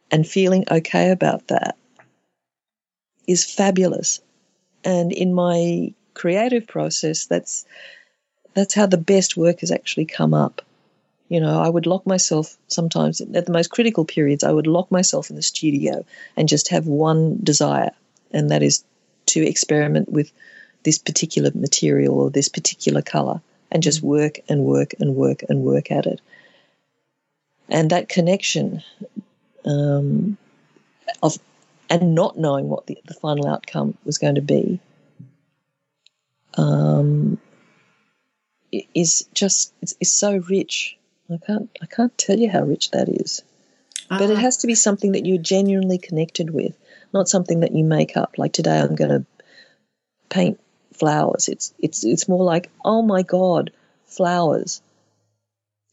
and 0.10 0.26
feeling 0.26 0.64
okay 0.72 1.12
about 1.12 1.48
that 1.48 1.76
is 3.28 3.44
fabulous. 3.44 4.22
And 4.84 5.12
in 5.12 5.34
my 5.34 5.94
creative 6.14 6.68
process, 6.68 7.26
that's 7.26 7.66
that's 8.54 8.74
how 8.74 8.86
the 8.86 8.98
best 8.98 9.38
work 9.38 9.62
has 9.62 9.72
actually 9.72 10.06
come 10.06 10.34
up. 10.34 10.62
You 11.30 11.40
know, 11.40 11.62
I 11.62 11.70
would 11.70 11.86
lock 11.86 12.06
myself 12.06 12.58
sometimes 12.68 13.22
at 13.22 13.46
the 13.46 13.54
most 13.54 13.70
critical 13.70 14.04
periods, 14.04 14.44
I 14.44 14.52
would 14.52 14.68
lock 14.68 14.92
myself 14.92 15.30
in 15.30 15.38
the 15.38 15.42
studio 15.42 16.06
and 16.36 16.50
just 16.50 16.68
have 16.68 16.88
one 16.88 17.40
desire, 17.42 17.92
and 18.32 18.52
that 18.52 18.62
is 18.62 18.84
to 19.28 19.48
experiment 19.48 20.10
with 20.10 20.32
this 20.84 20.98
particular 20.98 21.52
material 21.54 22.20
or 22.20 22.30
this 22.30 22.50
particular 22.50 23.02
color 23.02 23.42
and 23.72 23.82
just 23.82 24.02
work 24.02 24.40
and 24.50 24.66
work 24.66 24.94
and 25.00 25.16
work 25.16 25.44
and 25.48 25.62
work 25.62 25.92
at 25.92 26.06
it. 26.06 26.20
And 27.70 27.90
that 27.92 28.10
connection 28.10 28.84
um, 29.66 30.38
of 31.24 31.38
and 31.92 32.16
not 32.16 32.38
knowing 32.40 32.70
what 32.70 32.88
the, 32.88 32.98
the 33.06 33.14
final 33.14 33.48
outcome 33.48 33.98
was 34.06 34.18
going 34.18 34.36
to 34.36 34.42
be 34.42 34.80
um, 36.58 37.38
is 38.72 39.28
just 39.34 39.74
is, 39.82 39.96
is 40.00 40.14
so 40.16 40.38
rich. 40.50 40.98
I 41.30 41.38
can't 41.46 41.70
I 41.82 41.86
can't 41.86 42.18
tell 42.18 42.40
you 42.40 42.50
how 42.50 42.64
rich 42.64 42.92
that 42.92 43.10
is. 43.10 43.44
But 44.10 44.30
it 44.30 44.38
Ah. 44.38 44.42
has 44.42 44.58
to 44.58 44.68
be 44.68 44.76
something 44.76 45.14
that 45.14 45.26
you're 45.26 45.38
genuinely 45.42 45.98
connected 45.98 46.50
with, 46.50 46.78
not 47.14 47.30
something 47.30 47.62
that 47.62 47.74
you 47.74 47.84
make 47.84 48.18
up. 48.18 48.36
Like 48.38 48.54
today, 48.54 48.80
I'm 48.80 48.96
going 48.96 49.12
to 49.12 49.26
paint 50.30 50.60
flowers. 50.94 51.50
It's 51.50 51.74
it's 51.80 52.04
it's 52.06 52.28
more 52.30 52.44
like, 52.44 52.70
oh 52.86 53.02
my 53.02 53.24
god, 53.24 53.72
flowers. 54.06 54.82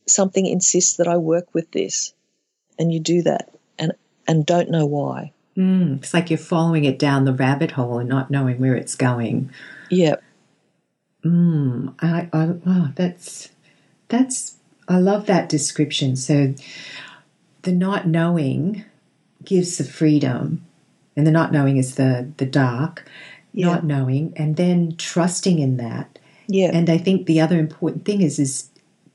Something 0.06 0.46
insists 0.46 0.96
that 0.96 1.08
I 1.08 1.16
work 1.18 1.54
with 1.54 1.70
this, 1.72 2.12
and 2.78 2.92
you 2.92 3.00
do 3.00 3.22
that, 3.22 3.50
and 3.78 3.92
and 4.28 4.46
don't 4.46 4.70
know 4.70 4.86
why. 4.86 5.32
Mm, 5.58 5.98
it's 5.98 6.14
like 6.14 6.30
you're 6.30 6.38
following 6.38 6.84
it 6.84 6.98
down 6.98 7.24
the 7.24 7.32
rabbit 7.34 7.72
hole 7.72 7.98
and 7.98 8.08
not 8.08 8.30
knowing 8.30 8.60
where 8.60 8.76
it's 8.76 8.94
going. 8.94 9.50
Yeah, 9.90 10.16
Mm, 11.24 11.94
I, 12.00 12.28
I, 12.32 12.54
oh, 12.66 12.92
that's 12.94 13.50
that's. 14.08 14.56
I 14.88 14.98
love 14.98 15.26
that 15.26 15.48
description. 15.48 16.16
So, 16.16 16.54
the 17.62 17.72
not 17.72 18.06
knowing 18.06 18.84
gives 19.44 19.78
the 19.78 19.84
freedom, 19.84 20.64
and 21.16 21.26
the 21.26 21.30
not 21.30 21.52
knowing 21.52 21.76
is 21.76 21.96
the 21.96 22.30
the 22.36 22.46
dark. 22.46 23.04
Yeah. 23.52 23.66
Not 23.66 23.84
knowing, 23.84 24.32
and 24.36 24.56
then 24.56 24.94
trusting 24.96 25.58
in 25.58 25.78
that. 25.78 26.18
yeah, 26.46 26.70
And 26.72 26.88
I 26.88 26.98
think 26.98 27.26
the 27.26 27.40
other 27.40 27.58
important 27.58 28.04
thing 28.04 28.20
is 28.20 28.38
is 28.38 28.70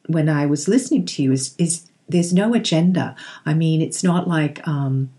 when 0.07 0.27
I 0.27 0.45
was 0.45 0.67
listening 0.67 1.05
to 1.05 1.23
you 1.23 1.31
is 1.31 1.55
is 1.57 1.89
there's 2.09 2.33
no 2.33 2.53
agenda. 2.53 3.15
I 3.45 3.53
mean, 3.53 3.81
it's 3.81 4.03
not 4.03 4.27
like 4.27 4.67
um, 4.67 5.09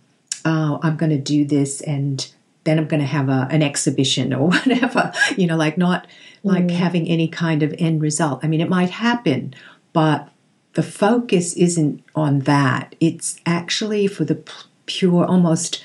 oh, 0.44 0.80
I'm 0.82 0.96
going 0.96 1.10
to 1.10 1.18
do 1.18 1.44
this 1.44 1.80
and 1.80 2.30
then 2.64 2.78
I'm 2.78 2.86
going 2.86 3.00
to 3.00 3.06
have 3.06 3.28
a, 3.28 3.46
an 3.50 3.62
exhibition 3.62 4.32
or 4.32 4.48
whatever. 4.48 5.12
You 5.36 5.46
know, 5.46 5.56
like 5.56 5.78
not 5.78 6.06
like 6.42 6.70
having 6.70 7.08
any 7.08 7.28
kind 7.28 7.62
of 7.62 7.74
end 7.78 8.02
result. 8.02 8.40
I 8.42 8.48
mean, 8.48 8.60
it 8.60 8.68
might 8.68 8.90
happen, 8.90 9.54
but 9.92 10.28
the 10.74 10.82
focus 10.82 11.54
isn't 11.54 12.02
on 12.14 12.40
that. 12.40 12.94
It's 13.00 13.40
actually 13.46 14.06
for 14.06 14.24
the 14.24 14.34
p- 14.36 14.52
pure, 14.86 15.24
almost 15.24 15.84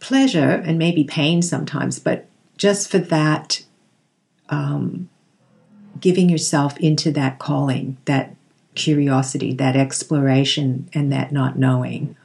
pleasure 0.00 0.62
and 0.64 0.78
maybe 0.78 1.04
pain 1.04 1.42
sometimes, 1.42 1.98
but 1.98 2.26
just 2.56 2.90
for 2.90 2.98
that 2.98 3.64
um, 4.48 5.08
giving 6.00 6.28
yourself 6.28 6.76
into 6.78 7.10
that 7.12 7.38
calling, 7.38 7.96
that 8.04 8.34
curiosity, 8.74 9.54
that 9.54 9.76
exploration, 9.76 10.88
and 10.92 11.12
that 11.12 11.32
not 11.32 11.58
knowing. 11.58 12.16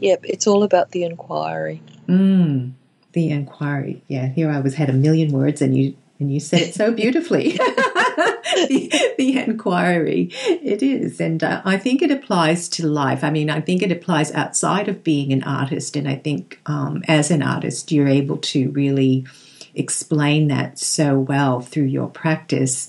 Yep. 0.00 0.20
It's 0.24 0.46
all 0.46 0.62
about 0.62 0.90
the 0.90 1.04
inquiry. 1.04 1.82
Mm, 2.08 2.72
the 3.12 3.30
inquiry. 3.30 4.02
Yeah, 4.08 4.28
here 4.28 4.50
I 4.50 4.60
was 4.60 4.74
had 4.74 4.90
a 4.90 4.94
million 4.94 5.32
words, 5.32 5.62
and 5.62 5.76
you 5.76 5.96
and 6.18 6.32
you 6.32 6.40
said 6.40 6.60
it 6.60 6.74
so 6.74 6.92
beautifully. 6.92 7.52
the, 7.56 9.14
the 9.18 9.38
inquiry. 9.38 10.30
It 10.46 10.82
is, 10.82 11.20
and 11.20 11.42
uh, 11.42 11.62
I 11.64 11.76
think 11.76 12.02
it 12.02 12.10
applies 12.10 12.68
to 12.70 12.86
life. 12.86 13.22
I 13.22 13.30
mean, 13.30 13.50
I 13.50 13.60
think 13.60 13.82
it 13.82 13.92
applies 13.92 14.32
outside 14.32 14.88
of 14.88 15.04
being 15.04 15.32
an 15.32 15.42
artist, 15.42 15.96
and 15.96 16.08
I 16.08 16.16
think 16.16 16.60
um, 16.66 17.02
as 17.08 17.30
an 17.30 17.42
artist, 17.42 17.92
you're 17.92 18.08
able 18.08 18.38
to 18.38 18.70
really 18.70 19.26
explain 19.74 20.48
that 20.48 20.78
so 20.78 21.18
well 21.18 21.60
through 21.60 21.84
your 21.84 22.08
practice. 22.08 22.88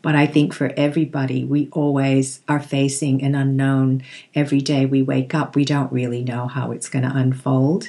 But 0.00 0.14
I 0.14 0.26
think 0.26 0.52
for 0.52 0.72
everybody, 0.76 1.44
we 1.44 1.68
always 1.72 2.40
are 2.48 2.60
facing 2.60 3.22
an 3.22 3.34
unknown. 3.34 4.02
Every 4.34 4.60
day 4.60 4.86
we 4.86 5.02
wake 5.02 5.34
up, 5.34 5.56
we 5.56 5.64
don't 5.64 5.92
really 5.92 6.22
know 6.22 6.46
how 6.46 6.70
it's 6.70 6.88
going 6.88 7.04
to 7.04 7.16
unfold. 7.16 7.88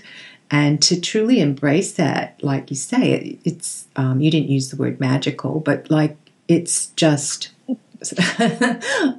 And 0.51 0.81
to 0.81 0.99
truly 0.99 1.39
embrace 1.39 1.93
that, 1.93 2.43
like 2.43 2.71
you 2.71 2.75
say, 2.75 3.11
it, 3.11 3.39
it's, 3.43 3.87
um, 3.95 4.19
you 4.19 4.31
didn't 4.31 4.49
use 4.49 4.69
the 4.69 4.77
word 4.77 4.99
magical, 4.99 5.59
but 5.59 5.91
like 5.91 6.17
it's 6.47 6.87
just 6.87 7.51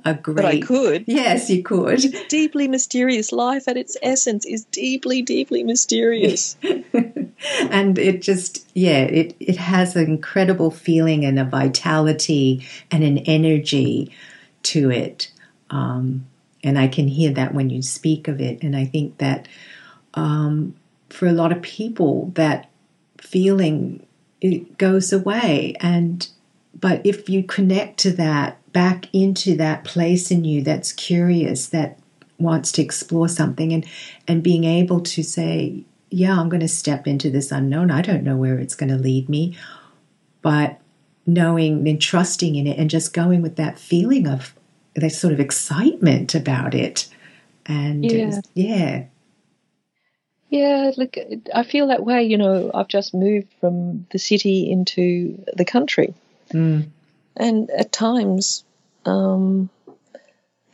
a 0.05 0.19
great. 0.23 0.37
But 0.37 0.45
I 0.45 0.61
could. 0.61 1.05
Yes, 1.07 1.51
you 1.51 1.63
could. 1.63 2.03
Deeply 2.29 2.69
mysterious. 2.69 3.33
Life 3.33 3.69
at 3.69 3.77
its 3.77 3.97
essence 4.03 4.47
is 4.47 4.65
deeply, 4.67 5.23
deeply 5.23 5.63
mysterious. 5.63 6.57
and 7.71 7.99
it 7.99 8.21
just 8.23 8.67
yeah 8.75 9.03
it, 9.03 9.35
it 9.41 9.57
has 9.57 9.97
an 9.97 10.05
incredible 10.05 10.71
feeling 10.71 11.25
and 11.25 11.39
a 11.39 11.45
vitality 11.45 12.67
and 12.91 13.03
an 13.03 13.19
energy 13.19 14.13
to 14.63 14.91
it 14.91 15.31
um, 15.71 16.27
and 16.63 16.79
i 16.79 16.87
can 16.87 17.09
hear 17.09 17.33
that 17.33 17.55
when 17.55 17.71
you 17.71 17.81
speak 17.83 18.29
of 18.29 18.41
it 18.41 18.63
and 18.63 18.77
i 18.77 18.85
think 18.85 19.17
that 19.19 19.49
um, 20.15 20.75
for 21.09 21.27
a 21.27 21.33
lot 21.33 21.53
of 21.53 21.63
people 21.63 22.31
that 22.35 22.69
feeling 23.19 24.05
it 24.41 24.77
goes 24.79 25.13
away 25.13 25.75
and 25.81 26.29
but 26.79 27.05
if 27.05 27.29
you 27.29 27.43
connect 27.43 27.99
to 27.99 28.11
that 28.13 28.59
back 28.73 29.07
into 29.13 29.57
that 29.57 29.85
place 29.85 30.31
in 30.31 30.45
you 30.45 30.63
that's 30.63 30.93
curious 30.93 31.67
that 31.69 31.99
wants 32.39 32.73
to 32.73 32.83
explore 32.83 33.29
something 33.29 33.73
and 33.73 33.85
and 34.27 34.43
being 34.43 34.65
able 34.65 35.01
to 35.01 35.23
say 35.23 35.85
yeah 36.11 36.39
i'm 36.39 36.49
going 36.49 36.61
to 36.61 36.69
step 36.69 37.07
into 37.07 37.31
this 37.31 37.53
unknown. 37.53 37.91
I 37.91 38.01
don't 38.03 38.25
know 38.25 38.37
where 38.37 38.59
it's 38.59 38.75
going 38.75 38.91
to 38.91 38.97
lead 38.97 39.29
me. 39.29 39.57
But 40.43 40.81
knowing 41.27 41.87
and 41.87 42.01
trusting 42.01 42.55
in 42.57 42.67
it 42.67 42.79
and 42.79 42.89
just 42.91 43.13
going 43.13 43.43
with 43.43 43.57
that 43.57 43.79
feeling 43.79 44.27
of 44.27 44.55
that 44.97 45.11
sort 45.11 45.33
of 45.33 45.41
excitement 45.41 46.35
about 46.35 46.75
it. 46.75 47.09
And 47.67 48.03
was- 48.03 48.41
yeah. 48.55 49.05
Yeah, 50.49 50.91
look, 50.97 51.17
I 51.55 51.63
feel 51.63 51.87
that 51.89 52.05
way. 52.05 52.25
You 52.25 52.37
know, 52.37 52.73
I've 52.75 52.89
just 52.89 53.15
moved 53.15 53.53
from 53.61 54.07
the 54.11 54.19
city 54.19 54.69
into 54.71 55.41
the 55.55 55.65
country, 55.65 56.15
Mm. 56.53 56.89
And 57.37 57.71
at 57.71 57.93
times, 57.93 58.65
um, 59.05 59.71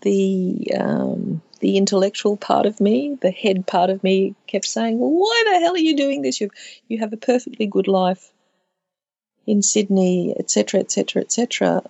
the 0.02 0.72
um, 0.78 1.42
the 1.60 1.76
intellectual 1.76 2.36
part 2.36 2.66
of 2.66 2.80
me, 2.80 3.16
the 3.20 3.30
head 3.30 3.66
part 3.66 3.90
of 3.90 4.02
me, 4.02 4.34
kept 4.46 4.66
saying, 4.66 4.98
"Well, 4.98 5.10
why 5.10 5.44
the 5.46 5.60
hell 5.60 5.74
are 5.74 5.78
you 5.78 5.96
doing 5.96 6.22
this? 6.22 6.40
You 6.40 6.50
you 6.88 6.98
have 6.98 7.12
a 7.12 7.18
perfectly 7.18 7.66
good 7.66 7.88
life 7.88 8.30
in 9.46 9.62
Sydney, 9.62 10.34
etc., 10.38 10.80
etc., 10.80 11.22
etc." 11.22 11.82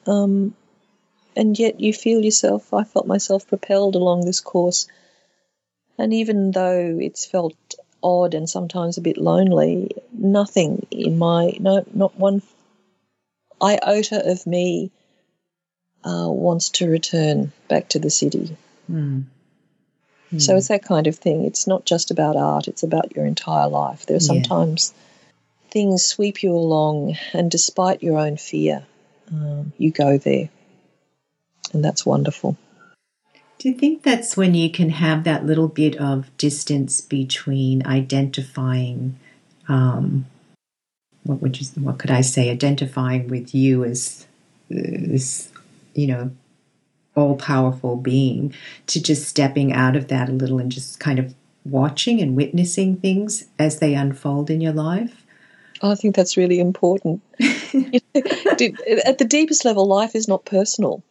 And 1.38 1.58
yet, 1.58 1.80
you 1.80 1.92
feel 1.92 2.24
yourself. 2.24 2.72
I 2.72 2.84
felt 2.84 3.06
myself 3.06 3.46
propelled 3.46 3.94
along 3.94 4.24
this 4.24 4.40
course 4.40 4.86
and 5.98 6.12
even 6.12 6.50
though 6.50 6.98
it's 7.00 7.24
felt 7.24 7.56
odd 8.02 8.34
and 8.34 8.48
sometimes 8.48 8.98
a 8.98 9.02
bit 9.02 9.16
lonely, 9.16 9.90
nothing 10.12 10.86
in 10.90 11.18
my 11.18 11.56
no 11.58 11.84
not 11.94 12.18
one 12.18 12.42
iota 13.62 14.30
of 14.30 14.46
me 14.46 14.90
uh, 16.04 16.28
wants 16.28 16.70
to 16.70 16.88
return 16.88 17.52
back 17.68 17.88
to 17.90 17.98
the 17.98 18.10
city. 18.10 18.56
Mm. 18.90 19.24
So 20.38 20.56
it's 20.56 20.68
that 20.68 20.84
kind 20.84 21.06
of 21.06 21.16
thing. 21.16 21.44
It's 21.44 21.66
not 21.66 21.84
just 21.84 22.10
about 22.10 22.36
art; 22.36 22.68
it's 22.68 22.82
about 22.82 23.14
your 23.16 23.26
entire 23.26 23.68
life. 23.68 24.06
There 24.06 24.16
are 24.16 24.20
Yeah. 24.20 24.26
sometimes 24.26 24.92
things 25.70 26.04
sweep 26.04 26.42
you 26.42 26.52
along, 26.52 27.16
and 27.32 27.50
despite 27.50 28.02
your 28.02 28.18
own 28.18 28.36
fear, 28.36 28.84
um, 29.30 29.72
you 29.78 29.90
go 29.90 30.18
there, 30.18 30.50
and 31.72 31.84
that's 31.84 32.04
wonderful. 32.04 32.56
Do 33.58 33.70
you 33.70 33.74
think 33.74 34.02
that's 34.02 34.36
when 34.36 34.54
you 34.54 34.70
can 34.70 34.90
have 34.90 35.24
that 35.24 35.46
little 35.46 35.68
bit 35.68 35.96
of 35.96 36.36
distance 36.36 37.00
between 37.00 37.86
identifying, 37.86 39.18
um, 39.68 40.26
what 41.26 41.42
would 41.42 41.60
you, 41.60 41.66
what 41.82 41.98
could 41.98 42.10
I 42.10 42.20
say, 42.20 42.50
identifying 42.50 43.28
with 43.28 43.54
you 43.54 43.84
as 43.84 44.26
this, 44.68 45.50
you 45.94 46.06
know, 46.06 46.30
all 47.14 47.36
powerful 47.36 47.96
being, 47.96 48.54
to 48.88 49.02
just 49.02 49.28
stepping 49.28 49.72
out 49.72 49.96
of 49.96 50.08
that 50.08 50.28
a 50.28 50.32
little 50.32 50.58
and 50.58 50.70
just 50.70 51.00
kind 51.00 51.18
of 51.18 51.34
watching 51.64 52.20
and 52.20 52.36
witnessing 52.36 52.96
things 52.96 53.46
as 53.58 53.78
they 53.78 53.94
unfold 53.94 54.50
in 54.50 54.60
your 54.60 54.72
life? 54.72 55.25
I 55.82 55.94
think 55.94 56.14
that's 56.14 56.36
really 56.36 56.58
important. 56.58 57.22
At 57.40 58.58
the 59.18 59.26
deepest 59.28 59.64
level, 59.64 59.86
life 59.86 60.14
is 60.14 60.28
not 60.28 60.44
personal. 60.44 61.02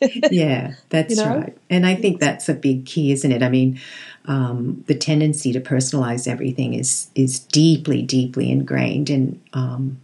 yeah, 0.30 0.74
that's 0.90 1.16
you 1.16 1.24
know? 1.24 1.36
right. 1.36 1.58
And 1.70 1.86
I 1.86 1.94
think 1.94 2.20
that's 2.20 2.48
a 2.48 2.54
big 2.54 2.86
key, 2.86 3.12
isn't 3.12 3.32
it? 3.32 3.42
I 3.42 3.48
mean, 3.48 3.80
um, 4.26 4.84
the 4.86 4.94
tendency 4.94 5.52
to 5.52 5.60
personalize 5.60 6.28
everything 6.28 6.74
is 6.74 7.10
is 7.14 7.40
deeply, 7.40 8.02
deeply 8.02 8.50
ingrained 8.50 9.10
And 9.10 9.40
Um, 9.52 10.00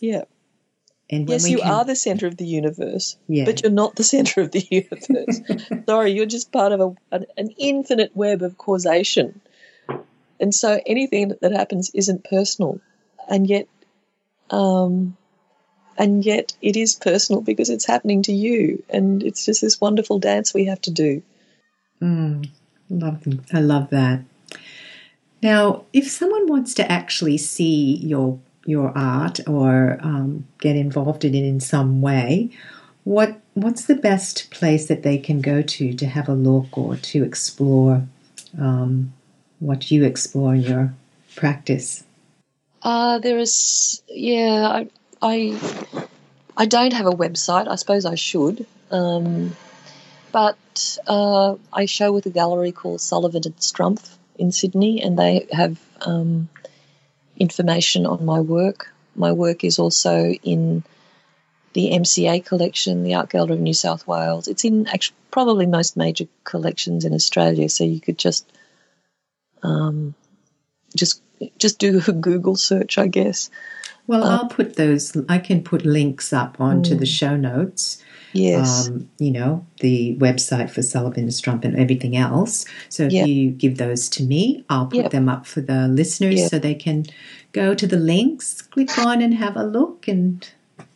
yeah. 0.00 0.24
And 1.10 1.28
yes, 1.28 1.46
you 1.46 1.58
can, 1.58 1.70
are 1.70 1.84
the 1.84 1.94
center 1.94 2.26
of 2.26 2.38
the 2.38 2.46
universe, 2.46 3.18
yeah. 3.28 3.44
but 3.44 3.62
you're 3.62 3.70
not 3.70 3.96
the 3.96 4.02
center 4.02 4.40
of 4.40 4.50
the 4.50 4.66
universe. 4.70 5.42
Sorry, 5.86 6.12
you're 6.12 6.24
just 6.24 6.50
part 6.50 6.72
of 6.72 6.80
a, 6.80 7.14
an, 7.14 7.26
an 7.36 7.50
infinite 7.58 8.16
web 8.16 8.40
of 8.40 8.56
causation. 8.56 9.42
And 10.40 10.54
so 10.54 10.80
anything 10.86 11.34
that 11.42 11.52
happens 11.52 11.90
isn't 11.92 12.24
personal 12.24 12.80
and 13.28 13.48
yet 13.48 13.68
um, 14.50 15.16
and 15.98 16.24
yet 16.24 16.54
it 16.62 16.76
is 16.76 16.94
personal 16.94 17.42
because 17.42 17.70
it's 17.70 17.86
happening 17.86 18.22
to 18.22 18.32
you 18.32 18.82
and 18.88 19.22
it's 19.22 19.44
just 19.44 19.60
this 19.60 19.80
wonderful 19.80 20.18
dance 20.18 20.52
we 20.52 20.66
have 20.66 20.80
to 20.82 20.90
do. 20.90 21.22
Mm, 22.00 22.48
love 22.90 23.22
i 23.52 23.60
love 23.60 23.90
that. 23.90 24.20
Now 25.42 25.84
if 25.92 26.10
someone 26.10 26.48
wants 26.48 26.74
to 26.74 26.90
actually 26.90 27.38
see 27.38 27.96
your 27.96 28.38
your 28.64 28.96
art 28.96 29.40
or 29.48 29.98
um, 30.02 30.46
get 30.58 30.76
involved 30.76 31.24
in 31.24 31.34
it 31.34 31.44
in 31.44 31.60
some 31.60 32.00
way 32.00 32.50
what 33.04 33.40
what's 33.54 33.86
the 33.86 33.94
best 33.94 34.50
place 34.50 34.86
that 34.86 35.02
they 35.02 35.18
can 35.18 35.40
go 35.40 35.62
to 35.62 35.92
to 35.92 36.06
have 36.06 36.28
a 36.28 36.34
look 36.34 36.78
or 36.78 36.96
to 36.96 37.24
explore 37.24 38.06
um, 38.58 39.12
what 39.58 39.90
you 39.90 40.04
explore 40.04 40.54
in 40.54 40.62
your 40.62 40.94
practice 41.34 42.04
uh, 42.82 43.18
there 43.18 43.38
is, 43.38 44.02
yeah, 44.08 44.66
I, 44.68 44.88
I, 45.20 46.06
I 46.56 46.66
don't 46.66 46.92
have 46.92 47.06
a 47.06 47.10
website. 47.10 47.68
I 47.68 47.76
suppose 47.76 48.04
I 48.04 48.16
should. 48.16 48.66
Um, 48.90 49.56
but 50.32 50.98
uh, 51.06 51.56
I 51.72 51.86
show 51.86 52.12
with 52.12 52.26
a 52.26 52.30
gallery 52.30 52.72
called 52.72 53.00
Sullivan 53.00 53.42
and 53.44 53.56
Strumpf 53.56 54.16
in 54.36 54.50
Sydney, 54.50 55.02
and 55.02 55.18
they 55.18 55.46
have 55.52 55.78
um, 56.00 56.48
information 57.36 58.06
on 58.06 58.24
my 58.24 58.40
work. 58.40 58.92
My 59.14 59.32
work 59.32 59.62
is 59.62 59.78
also 59.78 60.32
in 60.32 60.82
the 61.74 61.90
MCA 61.90 62.44
collection, 62.44 63.02
the 63.02 63.14
Art 63.14 63.30
Gallery 63.30 63.54
of 63.54 63.60
New 63.60 63.74
South 63.74 64.06
Wales. 64.06 64.48
It's 64.48 64.64
in 64.64 64.86
actually 64.88 65.16
probably 65.30 65.66
most 65.66 65.96
major 65.96 66.26
collections 66.44 67.04
in 67.04 67.14
Australia, 67.14 67.68
so 67.68 67.84
you 67.84 68.00
could 68.00 68.18
just 68.18 68.50
um, 69.62 70.14
just 70.92 71.22
just 71.58 71.78
do 71.78 72.00
a 72.06 72.12
Google 72.12 72.56
search, 72.56 72.98
I 72.98 73.06
guess. 73.06 73.50
Well, 74.06 74.24
um, 74.24 74.32
I'll 74.32 74.48
put 74.48 74.76
those. 74.76 75.16
I 75.28 75.38
can 75.38 75.62
put 75.62 75.84
links 75.84 76.32
up 76.32 76.60
onto 76.60 76.94
mm, 76.94 76.98
the 76.98 77.06
show 77.06 77.36
notes. 77.36 78.02
Yes. 78.32 78.88
Um, 78.88 79.10
you 79.18 79.30
know, 79.30 79.66
the 79.80 80.16
website 80.16 80.70
for 80.70 80.82
Sullivan 80.82 81.24
and 81.24 81.32
Strumpf 81.32 81.64
and 81.64 81.78
everything 81.78 82.16
else. 82.16 82.64
So 82.88 83.04
if 83.04 83.12
yep. 83.12 83.26
you 83.28 83.50
give 83.50 83.76
those 83.76 84.08
to 84.10 84.22
me, 84.22 84.64
I'll 84.70 84.86
put 84.86 84.96
yep. 84.96 85.10
them 85.10 85.28
up 85.28 85.46
for 85.46 85.60
the 85.60 85.86
listeners 85.88 86.40
yep. 86.40 86.50
so 86.50 86.58
they 86.58 86.74
can 86.74 87.04
go 87.52 87.74
to 87.74 87.86
the 87.86 87.98
links, 87.98 88.62
click 88.62 88.98
on 88.98 89.20
and 89.20 89.34
have 89.34 89.56
a 89.56 89.64
look 89.64 90.08
and 90.08 90.48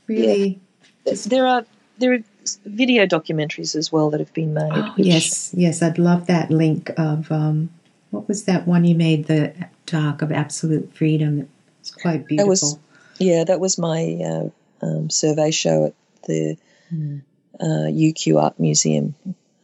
really. 0.06 0.60
Just... 1.06 1.28
There 1.28 1.46
are 1.46 1.64
there 1.98 2.14
are 2.14 2.18
video 2.64 3.06
documentaries 3.06 3.74
as 3.76 3.92
well 3.92 4.10
that 4.10 4.20
have 4.20 4.32
been 4.32 4.54
made. 4.54 4.72
Oh, 4.72 4.92
which... 4.96 5.06
Yes, 5.06 5.52
yes, 5.54 5.82
I'd 5.82 5.98
love 5.98 6.26
that 6.26 6.50
link 6.50 6.90
of 6.96 7.30
um, 7.30 7.70
what 8.16 8.28
was 8.28 8.44
that 8.44 8.66
one 8.66 8.84
you 8.84 8.94
made? 8.94 9.26
The 9.26 9.54
talk 9.84 10.22
of 10.22 10.32
absolute 10.32 10.92
freedom. 10.94 11.48
It's 11.80 11.90
quite 11.90 12.26
beautiful. 12.26 12.46
That 12.46 12.48
was, 12.48 12.78
yeah, 13.18 13.44
that 13.44 13.60
was 13.60 13.78
my 13.78 14.18
uh, 14.24 14.48
um, 14.84 15.10
survey 15.10 15.50
show 15.50 15.86
at 15.86 15.94
the 16.26 16.56
mm. 16.92 17.20
uh, 17.60 17.90
UQ 17.90 18.42
Art 18.42 18.58
Museum. 18.58 19.14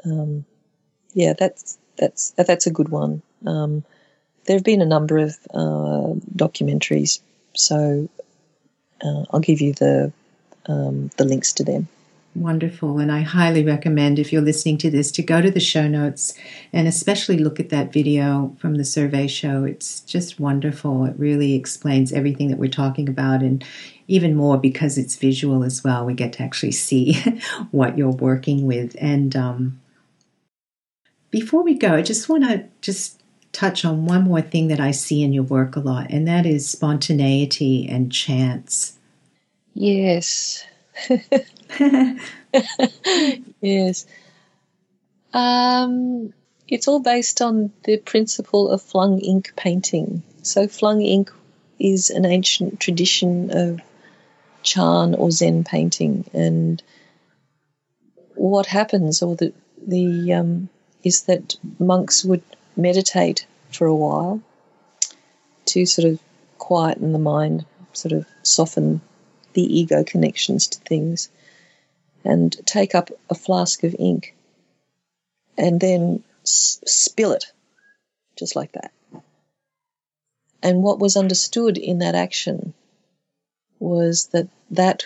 Um, 0.04 0.44
yeah, 1.14 1.32
that's 1.32 1.78
that's 1.96 2.32
that's 2.32 2.66
a 2.66 2.70
good 2.70 2.90
one. 2.90 3.22
Um, 3.46 3.84
there 4.44 4.56
have 4.56 4.64
been 4.64 4.82
a 4.82 4.86
number 4.86 5.16
of 5.18 5.36
uh, 5.54 6.14
documentaries, 6.36 7.20
so 7.54 8.08
uh, 9.02 9.24
I'll 9.30 9.40
give 9.40 9.62
you 9.62 9.72
the 9.72 10.12
um, 10.66 11.10
the 11.16 11.24
links 11.24 11.54
to 11.54 11.64
them. 11.64 11.88
Wonderful. 12.34 12.98
And 12.98 13.12
I 13.12 13.20
highly 13.20 13.62
recommend, 13.62 14.18
if 14.18 14.32
you're 14.32 14.40
listening 14.40 14.78
to 14.78 14.90
this, 14.90 15.12
to 15.12 15.22
go 15.22 15.42
to 15.42 15.50
the 15.50 15.60
show 15.60 15.86
notes 15.86 16.32
and 16.72 16.88
especially 16.88 17.36
look 17.36 17.60
at 17.60 17.68
that 17.68 17.92
video 17.92 18.56
from 18.58 18.76
the 18.76 18.86
survey 18.86 19.26
show. 19.26 19.64
It's 19.64 20.00
just 20.00 20.40
wonderful. 20.40 21.04
It 21.04 21.14
really 21.18 21.54
explains 21.54 22.10
everything 22.10 22.48
that 22.48 22.58
we're 22.58 22.70
talking 22.70 23.06
about 23.06 23.42
and 23.42 23.62
even 24.08 24.34
more 24.34 24.56
because 24.56 24.96
it's 24.96 25.16
visual 25.16 25.62
as 25.62 25.84
well. 25.84 26.06
We 26.06 26.14
get 26.14 26.32
to 26.34 26.42
actually 26.42 26.72
see 26.72 27.14
what 27.70 27.98
you're 27.98 28.08
working 28.10 28.66
with. 28.66 28.96
And 28.98 29.36
um, 29.36 29.80
before 31.30 31.62
we 31.62 31.74
go, 31.74 31.94
I 31.94 32.02
just 32.02 32.30
want 32.30 32.44
to 32.44 32.64
just 32.80 33.22
touch 33.52 33.84
on 33.84 34.06
one 34.06 34.24
more 34.24 34.40
thing 34.40 34.68
that 34.68 34.80
I 34.80 34.90
see 34.90 35.22
in 35.22 35.34
your 35.34 35.42
work 35.42 35.76
a 35.76 35.80
lot, 35.80 36.10
and 36.10 36.26
that 36.26 36.46
is 36.46 36.68
spontaneity 36.68 37.86
and 37.86 38.10
chance. 38.10 38.98
Yes. 39.74 40.64
yes. 43.60 44.06
Um, 45.32 46.32
it's 46.68 46.88
all 46.88 47.00
based 47.00 47.40
on 47.40 47.72
the 47.84 47.96
principle 47.98 48.70
of 48.70 48.82
flung 48.82 49.20
ink 49.20 49.52
painting. 49.56 50.22
So, 50.42 50.68
flung 50.68 51.02
ink 51.02 51.30
is 51.78 52.10
an 52.10 52.24
ancient 52.24 52.80
tradition 52.80 53.50
of 53.56 53.80
Chan 54.62 55.14
or 55.14 55.30
Zen 55.30 55.64
painting, 55.64 56.24
and 56.32 56.82
what 58.34 58.66
happens, 58.66 59.22
or 59.22 59.36
the 59.36 59.52
the 59.84 60.32
um, 60.34 60.68
is 61.02 61.22
that 61.22 61.56
monks 61.78 62.24
would 62.24 62.42
meditate 62.76 63.46
for 63.70 63.86
a 63.86 63.94
while 63.94 64.40
to 65.64 65.86
sort 65.86 66.08
of 66.08 66.20
quieten 66.58 67.12
the 67.12 67.18
mind, 67.18 67.64
sort 67.92 68.12
of 68.12 68.26
soften 68.42 69.00
the 69.54 69.78
ego 69.78 70.04
connections 70.04 70.68
to 70.68 70.78
things 70.80 71.28
and 72.24 72.56
take 72.66 72.94
up 72.94 73.10
a 73.30 73.34
flask 73.34 73.82
of 73.84 73.96
ink 73.98 74.34
and 75.58 75.80
then 75.80 76.22
s- 76.42 76.80
spill 76.86 77.32
it 77.32 77.46
just 78.36 78.56
like 78.56 78.72
that. 78.72 78.92
And 80.62 80.82
what 80.82 81.00
was 81.00 81.16
understood 81.16 81.76
in 81.76 81.98
that 81.98 82.14
action 82.14 82.72
was 83.80 84.26
that 84.26 84.48
that 84.70 85.04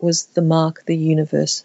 was 0.00 0.26
the 0.26 0.42
mark 0.42 0.84
the 0.84 0.96
universe 0.96 1.64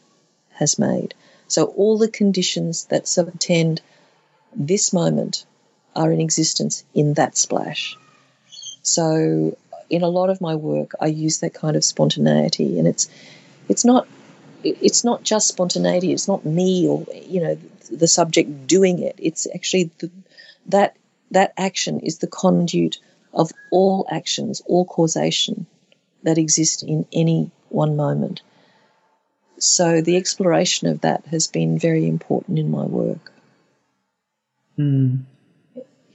has 0.52 0.78
made. 0.78 1.14
So 1.48 1.66
all 1.66 1.98
the 1.98 2.08
conditions 2.08 2.86
that 2.86 3.06
subtend 3.06 3.80
this 4.56 4.94
moment 4.94 5.46
are 5.96 6.12
in 6.12 6.22
existence 6.22 6.84
in 6.94 7.14
that 7.16 7.38
splash. 7.38 7.98
So 8.84 9.58
in 9.90 10.02
a 10.02 10.08
lot 10.08 10.30
of 10.30 10.42
my 10.42 10.56
work, 10.56 10.92
I 11.00 11.08
use 11.08 11.40
that 11.40 11.54
kind 11.54 11.76
of 11.76 11.84
spontaneity, 11.84 12.80
and 12.80 12.88
it's 12.88 13.10
it's 13.70 13.86
not 13.86 14.08
it's 14.64 15.04
not 15.04 15.24
just 15.24 15.48
spontaneity. 15.48 16.12
It's 16.12 16.28
not 16.28 16.46
me 16.46 16.88
or 16.88 17.06
you 17.14 17.42
know 17.42 17.58
the 17.92 18.08
subject 18.08 18.68
doing 18.68 19.00
it. 19.00 19.16
It's 19.18 19.48
actually 19.54 19.92
the, 20.00 20.12
that 20.68 20.96
that 21.32 21.54
action 21.58 22.00
is 22.00 22.20
the 22.20 22.28
conduit 22.28 22.98
of 23.34 23.52
all 23.72 24.08
actions, 24.10 24.62
all 24.66 24.86
causation 24.86 25.66
that 26.24 26.38
exist 26.38 26.84
in 26.84 27.06
any 27.14 27.52
one 27.70 27.96
moment. 27.96 28.42
So 29.60 30.02
the 30.02 30.18
exploration 30.18 30.88
of 30.88 31.02
that 31.02 31.26
has 31.28 31.48
been 31.48 31.80
very 31.80 32.08
important 32.08 32.60
in 32.60 32.72
my 32.72 32.84
work. 32.84 33.32
Mm. 34.78 35.24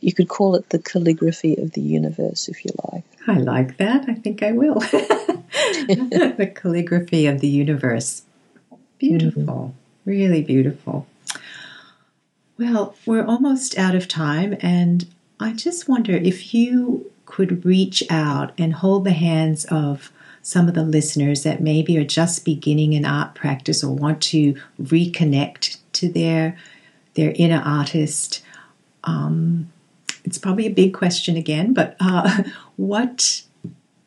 You 0.01 0.13
could 0.13 0.29
call 0.29 0.55
it 0.55 0.71
the 0.71 0.79
calligraphy 0.79 1.57
of 1.57 1.73
the 1.73 1.81
universe, 1.81 2.49
if 2.49 2.65
you 2.65 2.71
like. 2.93 3.05
I 3.27 3.39
like 3.39 3.77
that. 3.77 4.09
I 4.09 4.15
think 4.15 4.43
I 4.43 4.53
will. 4.53 4.75
the 4.81 6.53
calligraphy 6.55 7.27
of 7.27 7.41
the 7.41 7.49
universe. 7.49 8.23
Beautiful. 8.99 9.43
Mm-hmm. 9.43 10.11
Really 10.11 10.43
beautiful. 10.43 11.07
Well, 12.59 12.95
we're 13.07 13.25
almost 13.25 13.79
out 13.79 13.95
of 13.95 14.09
time, 14.09 14.57
and 14.61 15.07
I 15.39 15.53
just 15.53 15.89
wonder 15.89 16.13
if 16.13 16.53
you 16.55 17.11
could 17.25 17.65
reach 17.65 18.03
out 18.11 18.53
and 18.59 18.75
hold 18.75 19.05
the 19.05 19.13
hands 19.13 19.65
of 19.67 20.13
some 20.43 20.69
of 20.69 20.75
the 20.75 20.83
listeners 20.83 21.43
that 21.43 21.61
maybe 21.61 21.97
are 21.99 22.05
just 22.05 22.45
beginning 22.45 22.95
an 22.95 23.05
art 23.05 23.35
practice 23.35 23.85
or 23.85 23.95
want 23.95 24.21
to 24.23 24.55
reconnect 24.83 25.79
to 25.93 26.09
their 26.09 26.57
their 27.15 27.33
inner 27.37 27.63
artist, 27.65 28.43
um, 29.05 29.71
it's 30.25 30.39
probably 30.39 30.67
a 30.67 30.71
big 30.71 30.95
question 30.95 31.37
again, 31.37 31.73
but 31.73 31.97
uh, 32.01 32.43
what 32.77 33.43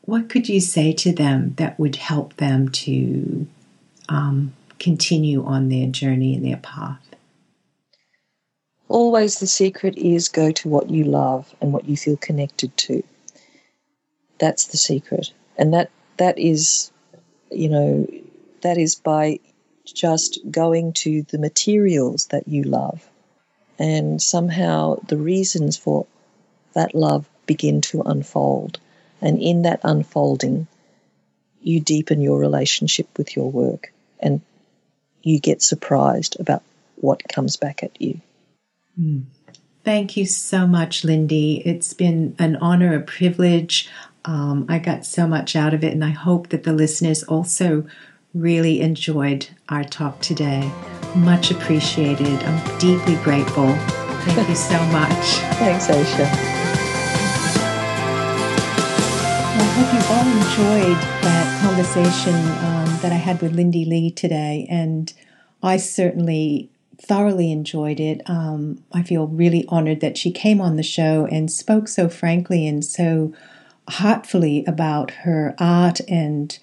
what 0.06 0.30
could 0.30 0.50
you 0.50 0.60
say 0.60 0.92
to 0.92 1.14
them 1.14 1.54
that 1.58 1.80
would 1.80 1.96
help 1.96 2.36
them 2.36 2.68
to 2.68 3.48
um, 4.10 4.54
continue 4.78 5.46
on 5.46 5.70
their 5.70 5.88
journey 5.88 6.36
and 6.36 6.46
their 6.46 6.58
path? 6.58 7.00
Always 8.90 9.40
the 9.40 9.48
secret 9.48 9.98
is 9.98 10.28
go 10.28 10.52
to 10.52 10.68
what 10.68 10.90
you 10.90 11.06
love 11.06 11.56
and 11.62 11.72
what 11.72 11.86
you 11.86 11.96
feel 11.96 12.18
connected 12.18 12.76
to. 12.78 13.02
That's 14.40 14.68
the 14.68 14.78
secret. 14.78 15.32
And 15.58 15.74
that 15.74 15.90
that 16.18 16.38
is 16.38 16.92
you 17.50 17.70
know 17.70 18.08
that 18.62 18.78
is 18.78 18.96
by 18.96 19.40
just 19.86 20.40
going 20.50 20.94
to 20.94 21.24
the 21.24 21.38
materials 21.38 22.28
that 22.28 22.48
you 22.48 22.64
love. 22.64 23.10
And 23.80 24.22
somehow 24.22 24.98
the 25.08 25.18
reasons 25.18 25.78
for 25.78 26.06
that 26.74 26.96
love 26.96 27.28
begin 27.46 27.82
to 27.82 28.02
unfold. 28.02 28.80
And 29.22 29.42
in 29.42 29.64
that 29.64 29.82
unfolding, 29.84 30.68
you 31.62 31.80
deepen 31.80 32.22
your 32.22 32.40
relationship 32.40 33.08
with 33.18 33.36
your 33.36 33.50
work 33.50 33.94
and 34.20 34.42
you 35.22 35.40
get 35.40 35.62
surprised 35.62 36.40
about 36.40 36.62
what 36.96 37.28
comes 37.28 37.58
back 37.58 37.84
at 37.84 38.02
you. 38.02 38.20
Mm. 39.00 39.24
Thank 39.84 40.16
you 40.16 40.26
so 40.26 40.66
much, 40.66 41.04
Lindy. 41.04 41.62
It's 41.66 41.94
been 41.94 42.36
an 42.40 42.56
honor, 42.58 42.96
a 42.96 43.02
privilege. 43.02 43.90
Um, 44.24 44.66
I 44.70 44.80
got 44.80 45.06
so 45.06 45.28
much 45.28 45.56
out 45.56 45.74
of 45.74 45.84
it, 45.84 45.92
and 45.92 46.06
I 46.06 46.12
hope 46.12 46.50
that 46.50 46.64
the 46.64 46.72
listeners 46.72 47.24
also 47.24 47.86
really 48.34 48.82
enjoyed 48.82 49.48
our 49.70 49.84
talk 49.84 50.20
today. 50.22 50.72
Much 51.16 51.52
appreciated. 51.52 52.42
I'm 52.44 52.80
deeply 52.80 53.16
grateful. 53.18 53.74
Thank 54.26 54.50
you 54.50 54.56
so 54.56 54.84
much. 54.86 55.12
Thanks, 55.60 55.88
Aisha. 55.88 56.26
I 59.56 59.64
hope 59.76 59.94
you 59.94 60.02
all 60.10 60.26
enjoyed 60.26 60.98
that 61.24 61.62
conversation 61.62 62.34
um, 62.34 63.00
that 63.02 63.12
I 63.12 63.18
had 63.18 63.42
with 63.42 63.54
Lindy 63.54 63.86
Lee 63.86 64.10
today, 64.10 64.66
and 64.70 65.14
I 65.62 65.78
certainly 65.78 66.70
thoroughly 66.98 67.52
enjoyed 67.52 68.00
it. 68.00 68.22
Um, 68.28 68.84
I 68.92 69.04
feel 69.04 69.28
really 69.28 69.66
honored 69.68 70.00
that 70.00 70.18
she 70.18 70.32
came 70.32 70.60
on 70.60 70.76
the 70.76 70.84
show 70.84 71.28
and 71.28 71.52
spoke 71.52 71.88
so 71.88 72.10
frankly 72.10 72.68
and 72.68 72.84
so 72.84 73.34
heartfully 73.88 74.64
about 74.66 75.12
her 75.12 75.54
art 75.60 76.00
and 76.08 76.58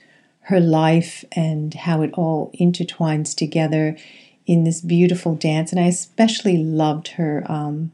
her 0.50 0.60
life 0.60 1.24
and 1.32 1.74
how 1.74 2.02
it 2.02 2.12
all 2.14 2.52
intertwines 2.60 3.34
together 3.34 3.96
in 4.46 4.64
this 4.64 4.80
beautiful 4.80 5.34
dance. 5.34 5.72
And 5.72 5.80
I 5.80 5.86
especially 5.86 6.56
loved 6.56 7.08
her 7.08 7.44
um, 7.46 7.92